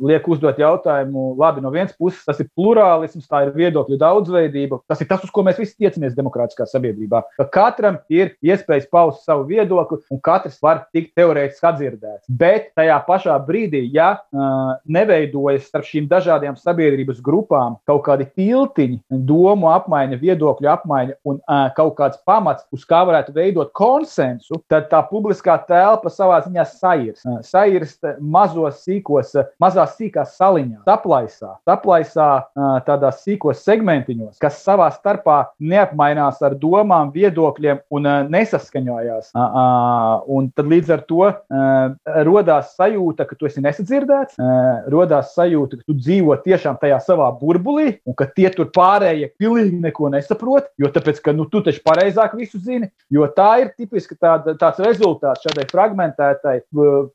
liek 0.00 0.24
uzdot 0.30 0.60
jautājumu, 0.62 1.34
labi, 1.40 1.60
no 1.64 1.72
vienas 1.74 1.92
puses 1.98 2.24
tas 2.24 2.40
ir 2.40 2.48
plurālisms, 2.56 3.28
tā 3.28 3.42
ir 3.44 3.52
viedokļu 3.58 4.00
daudzveidība, 4.00 4.80
tas 4.88 5.04
ir 5.04 5.10
tas, 5.10 5.26
uz 5.26 5.34
ko 5.34 5.44
mēs 5.44 5.60
visi 5.60 5.76
tiecamies 5.84 6.16
demokrātiskā 6.16 6.64
sabiedrībā. 6.70 7.22
Ka 7.42 7.48
katram 7.58 8.00
ir 8.08 8.32
iespējas 8.40 8.88
paust 8.88 9.28
savu 9.28 9.44
viedokli, 9.52 10.00
un 10.08 10.24
katrs 10.24 10.56
var 10.64 10.86
tikt 10.96 11.12
teorētiski 11.20 11.70
atdzirdēts. 11.74 12.24
Bet 12.40 12.72
tajā 12.78 12.96
pašā 13.04 13.36
brīdī, 13.44 13.84
ja 13.92 14.14
uh, 14.16 14.80
neveidojas 14.88 15.68
starp 15.68 15.89
šīm 15.90 16.08
dažādajām 16.10 16.56
sabiedrības 16.60 17.20
grupām 17.24 17.76
kaut 17.88 18.04
kādi 18.06 18.26
tiltiņi, 18.38 19.00
domu 19.28 19.70
apmaiņa, 19.74 20.18
viedokļu 20.20 20.70
apmaiņa 20.74 21.16
un 21.28 21.38
uh, 21.40 21.66
kaut 21.76 21.96
kāds 21.98 22.20
pamats, 22.26 22.66
uz 22.74 22.84
kā 22.88 23.02
varētu 23.08 23.34
veidot 23.36 23.72
konsensu, 23.76 24.60
tad 24.70 24.88
tā 24.92 25.02
publiskā 25.10 25.56
telpa 25.68 26.12
savā 26.12 26.40
ziņā 26.46 26.66
sairst. 26.70 27.24
Uh, 27.26 27.40
sairst 27.46 28.06
mazos 28.20 28.82
sīkos, 28.84 29.34
uh, 29.38 29.50
mazās 29.62 29.96
sīkās 29.98 30.36
saliņās, 30.38 30.84
saplaisā, 30.88 31.54
saplaisā 31.68 32.28
uh, 32.40 32.72
tādās 32.86 33.22
sīkos 33.24 33.64
segmentiņos, 33.66 34.38
kas 34.42 34.60
savā 34.64 34.90
starpā 34.94 35.40
neapmainās 35.60 36.40
ar 36.46 36.56
domām, 36.60 37.12
viedokļiem 37.14 37.82
un 37.96 38.08
uh, 38.08 38.20
nesaskaņojās. 38.30 39.32
Uh, 39.34 39.40
uh, 39.40 40.28
un 40.36 40.50
tad 40.54 40.70
līdz 40.70 40.94
ar 40.96 41.04
to 41.08 41.22
uh, 41.28 42.14
rodās 42.26 42.74
sajūta, 42.78 43.26
ka 43.28 43.38
tu 43.38 43.48
esi 43.48 43.62
nesadzirdēts, 43.64 44.38
uh, 44.40 44.90
rodās 44.92 45.34
sajūta, 45.36 45.79
ka 45.80 45.88
tu 45.88 45.96
dzīvo 45.96 46.36
tiešām 46.44 46.78
tajā 46.80 47.00
savā 47.04 47.28
burbulī, 47.40 47.96
un 48.06 48.16
ka 48.16 48.28
tie 48.28 48.48
tur 48.54 48.70
pārējie 48.74 49.30
pilnīgi 49.40 49.80
neko 49.80 50.10
nesaprot, 50.12 50.70
jo 50.80 50.90
tāpēc, 50.92 51.20
ka 51.24 51.34
nu, 51.36 51.46
tu 51.50 51.62
taču 51.64 51.82
pareizāk 51.86 52.36
visu 52.38 52.60
zini, 52.60 52.90
jo 53.12 53.26
tā 53.36 53.50
ir 53.64 53.72
tipiski 53.78 54.16
tāda, 54.20 54.54
tāds 54.60 54.82
rezultāts 54.84 55.44
šādai 55.46 55.66
fragmentētai 55.70 56.56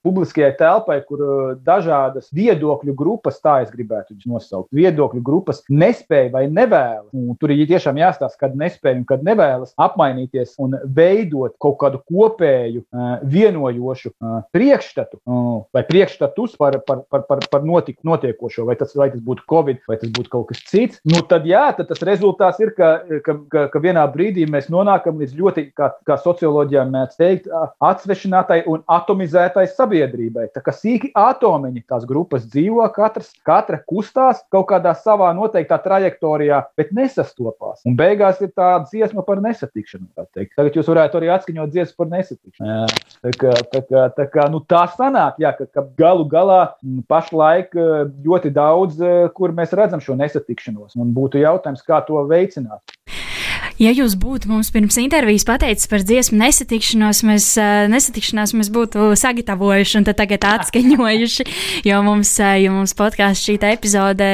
publiskajai 0.06 0.54
telpai, 0.60 1.00
kur 1.08 1.24
dažādas 1.66 2.32
viedokļu 2.36 2.96
grupas, 2.98 3.40
tā 3.44 3.60
es 3.66 3.72
gribētu 3.74 4.16
viņus 4.16 4.32
nosaukt, 4.32 4.72
viedokļu 4.76 5.24
grupas 5.26 5.64
nespēja 5.70 6.34
vai 6.34 6.46
nevēlas, 6.50 7.10
un 7.14 7.38
tur 7.40 7.54
ir 7.54 7.68
tiešām 7.70 8.00
jāstāsta, 8.02 8.40
kad 8.46 8.58
nespēja 8.60 9.02
un 9.02 9.08
kad 9.10 9.26
nevēlas 9.26 9.76
apmainīties 9.82 10.56
un 10.62 10.78
veidot 10.96 11.56
kaut 11.62 11.78
kādu 11.84 12.02
kopēju, 12.10 12.86
vienojošu 13.36 14.14
priekšstatu 14.56 15.22
vai 15.76 15.84
priekšstatus 15.88 16.56
par, 16.60 16.80
par, 16.88 17.04
par, 17.10 17.26
par, 17.28 17.44
par 17.52 17.66
notik, 17.66 18.00
notiekošu 18.06 18.55
notiekošo, 18.56 18.66
vai 18.66 18.76
tas, 18.76 18.96
vai 18.96 19.10
tas 19.12 19.22
būtu 19.22 19.44
Covid, 19.50 19.82
vai 19.88 19.98
tas 19.98 20.10
būtu 20.10 20.30
kaut 20.30 20.48
kas 20.50 20.62
cits, 20.70 21.00
nu 21.06 21.22
tad 21.28 21.46
jā, 21.46 21.74
tad 21.76 21.88
tas 21.88 22.02
rezultāts 22.02 22.60
ir, 22.60 22.74
ka, 22.76 23.04
ka, 23.24 23.38
ka, 23.50 23.68
ka 23.70 23.80
vienā 23.80 24.06
brīdī 24.12 24.46
mēs 24.50 24.70
nonākam 24.70 25.20
līdz 25.20 25.36
ļoti, 25.36 25.72
kā, 25.76 25.92
kā 26.06 26.18
socioloģijā 26.18 26.86
mēdz 26.90 27.18
teikt, 27.18 27.50
atsvešinātai 27.82 28.64
un 28.68 28.84
atomizētai 28.88 29.68
sabiedrībai. 29.68 30.50
Tā 30.54 30.62
kā 30.64 30.74
sīki 30.74 31.12
atomiņi 31.16 31.86
tās 31.88 32.06
grupas 32.06 32.46
dzīvo, 32.48 32.86
katrs, 32.96 33.34
katra 33.46 33.82
kustās 33.86 34.44
kaut 34.52 34.70
kādā 34.70 34.96
savā 34.96 35.32
noteiktā 35.36 35.80
trajektorijā, 35.82 36.64
bet 36.78 36.94
nesastopās. 36.96 37.84
Un 37.86 37.98
beigās 37.98 38.42
ir 38.42 38.52
tā 38.56 38.78
dziesma 38.86 39.26
par 39.26 39.42
nesatikšanu. 39.44 40.08
Tagad 40.16 40.78
jūs 40.78 40.90
varētu 40.90 41.20
arī 41.20 41.32
atskaņot 41.36 41.74
dziesmu 41.74 42.00
par 42.00 42.12
nesatikšanu. 42.14 42.88
Tā 43.26 43.34
kā, 43.40 43.54
tā 43.72 43.82
kā, 43.86 44.06
tā 44.16 44.28
kā 44.32 44.48
nu, 44.52 44.62
tā 44.70 44.86
sanāk, 44.96 45.40
jā, 45.42 45.52
ka, 45.58 45.68
ka 45.72 45.86
galu 45.98 46.26
galā 46.30 46.60
pašlaik 47.10 47.76
ļoti 48.26 48.45
daudz, 48.54 49.00
kur 49.38 49.54
mēs 49.56 49.74
redzam 49.78 50.04
šo 50.04 50.18
nesatikšanos. 50.20 50.98
Un 51.00 51.14
būtu 51.16 51.42
jautājums, 51.42 51.84
kā 51.86 52.02
to 52.08 52.22
veicināt. 52.30 52.96
Ja 53.76 53.92
jūs 53.92 54.14
būtu 54.16 54.48
mums 54.48 54.70
pirms 54.72 54.96
intervijas 55.02 55.44
pateicis 55.48 55.90
par 55.92 56.00
dziesmu 56.00 56.38
nesatikšanos, 56.40 57.20
mēs, 57.28 57.48
nesatikšanās 57.92 58.54
mēs 58.56 58.70
būtu 58.72 59.10
sagatavojuši 59.20 59.98
un 60.00 60.06
tagad 60.08 60.46
atskaņojuši, 60.54 61.46
jo 61.84 61.98
mums, 62.06 62.32
jo 62.40 62.72
mums 62.72 62.96
podkāsts 62.96 63.44
šī 63.44 63.58
epizode 63.68 64.30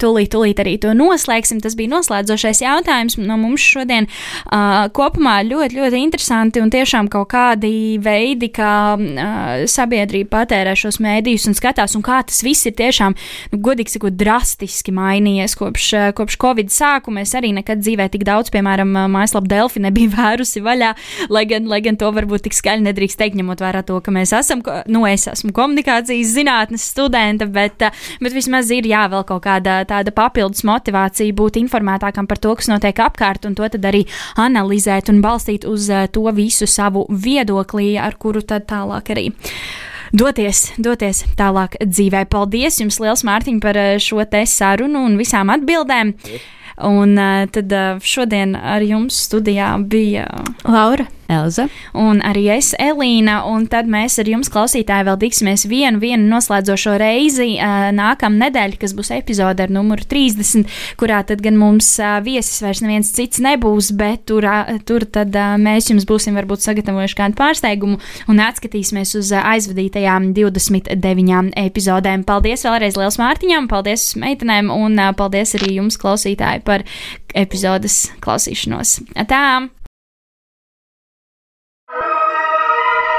tūlīt, 0.00 0.30
tūlīt 0.32 0.62
arī 0.64 0.76
to 0.80 0.94
noslēgsim. 0.96 1.60
Tas 1.60 1.76
bija 1.76 1.92
noslēdzošais 1.92 2.62
jautājums 2.64 3.18
no 3.20 3.36
mums 3.40 3.64
šodien. 3.64 4.08
Uh, 4.46 4.86
kopumā 4.96 5.42
ļoti, 5.44 5.76
ļoti 5.76 6.00
interesanti 6.00 6.62
un 6.64 6.72
tiešām 6.72 7.10
kaut 7.12 7.28
kādi 7.34 7.98
veidi, 8.00 8.48
kā 8.54 8.72
uh, 8.96 9.66
sabiedrība 9.68 10.38
patērē 10.38 10.72
šos 10.78 11.00
mēdījus 11.04 11.50
un 11.50 11.58
skatās, 11.58 11.98
un 11.98 12.04
kā 12.06 12.22
tas 12.24 12.40
viss 12.46 12.68
ir 12.68 12.76
tiešām, 12.80 13.16
nu, 13.52 13.60
godīgi 13.60 13.98
sakot, 13.98 14.16
drastiski 14.16 14.94
mainījies 14.96 15.56
kopš, 15.60 15.92
kopš 16.16 16.40
Covid 16.40 16.72
sākuma. 16.72 17.26
Es 17.26 17.36
arī 17.36 17.52
nekad 17.56 17.84
dzīvē 17.84 18.08
tik 18.14 18.24
daudz, 18.28 18.52
piemēram, 18.54 18.85
piemēram, 18.86 19.14
mājaslapa 19.16 19.50
Delfi 19.50 19.82
nebija 19.82 20.12
vērusi 20.16 20.62
vaļā, 20.64 20.92
lai 21.32 21.44
gan, 21.50 21.66
lai 21.70 21.80
gan 21.84 21.98
to 22.00 22.10
varbūt 22.14 22.46
tik 22.46 22.56
skaļi 22.56 22.86
nedrīkst 22.86 23.18
teikt, 23.20 23.38
ņemot 23.38 23.62
vērā 23.64 23.82
to, 23.86 23.98
ka 24.00 24.14
mēs 24.14 24.34
esam, 24.36 24.62
nu, 24.92 25.04
es 25.08 25.26
esmu 25.30 25.52
komunikācijas 25.56 26.34
zinātnes 26.36 26.86
studenta, 26.92 27.46
bet, 27.46 27.88
bet 28.22 28.36
vismaz 28.36 28.70
ir 28.74 28.88
jā, 28.88 29.06
vēl 29.12 29.26
kaut 29.28 29.44
kāda 29.46 29.80
tāda 29.88 30.14
papildus 30.14 30.64
motivācija 30.66 31.36
būt 31.36 31.60
informētākam 31.62 32.28
par 32.28 32.40
to, 32.42 32.54
kas 32.58 32.70
notiek 32.72 33.02
apkārt, 33.06 33.48
un 33.48 33.56
to 33.58 33.68
tad 33.72 33.84
arī 33.88 34.04
analizēt 34.40 35.10
un 35.12 35.22
balstīt 35.24 35.66
uz 35.68 35.90
to 36.12 36.26
visu 36.36 36.68
savu 36.70 37.06
viedoklī, 37.10 37.94
ar 38.00 38.16
kuru 38.20 38.42
tad 38.46 38.68
tālāk 38.70 39.12
arī 39.14 39.28
doties, 40.16 40.70
doties 40.78 41.24
tālāk 41.38 41.78
dzīvē. 41.82 42.26
Paldies 42.30 42.80
jums 42.82 43.00
liels, 43.02 43.24
Mārtiņ, 43.26 43.62
par 43.62 43.78
šo 44.02 44.22
te 44.30 44.44
sarunu 44.48 45.06
un 45.06 45.16
visām 45.20 45.50
atbildēm. 45.54 46.14
Un 46.84 47.16
tad 47.52 47.72
šodien 48.04 48.56
ar 48.56 48.84
jums 48.84 49.16
studijā 49.28 49.70
bija 49.88 50.26
Laura. 50.64 51.06
Elza. 51.32 51.66
Un 51.96 52.20
arī 52.24 52.46
es, 52.56 52.72
Elīna, 52.78 53.40
un 53.50 53.66
tad 53.70 53.88
mēs 53.90 54.18
ar 54.22 54.28
jums, 54.30 54.50
klausītāji, 54.52 55.06
vēl 55.08 55.18
tiksimies 55.22 55.66
vienu, 55.70 56.00
vienu 56.02 56.28
noslēdzošo 56.30 56.96
reizi 57.00 57.56
nākamā 57.96 58.46
nedēļa, 58.46 58.78
kas 58.80 58.94
būs 58.96 59.12
epizode 59.16 59.64
ar 59.64 59.72
numuru 59.72 60.06
30, 60.06 60.66
kurā 61.00 61.22
tad 61.26 61.42
gan 61.44 61.58
mums 61.60 61.88
viesis 62.26 62.62
vairs 62.64 62.82
neviens 62.84 63.12
cits 63.16 63.40
nebūs, 63.42 63.92
bet 63.98 64.26
tur, 64.30 64.46
tur 64.88 65.06
tad 65.10 65.34
mēs 65.62 65.90
jums 65.90 66.06
būsim 66.08 66.38
varbūt 66.38 66.64
sagatavojuši 66.66 67.18
kādu 67.18 67.38
pārsteigumu 67.40 68.00
un 68.30 68.42
atskatīsimies 68.46 69.16
uz 69.20 69.32
aizvadītajām 69.36 70.32
29 70.36 71.54
epizodēm. 71.66 72.26
Paldies 72.28 72.66
vēlreiz 72.66 72.98
Liels 73.00 73.20
Mārtiņam, 73.22 73.70
paldies 73.70 74.12
meitenēm 74.20 74.70
un 74.74 75.00
paldies 75.18 75.56
arī 75.58 75.76
jums, 75.80 75.98
klausītāji, 76.00 76.64
par 76.66 76.86
epizodes 77.36 78.06
klausīšanos. 78.24 79.00
Tā! 79.30 79.46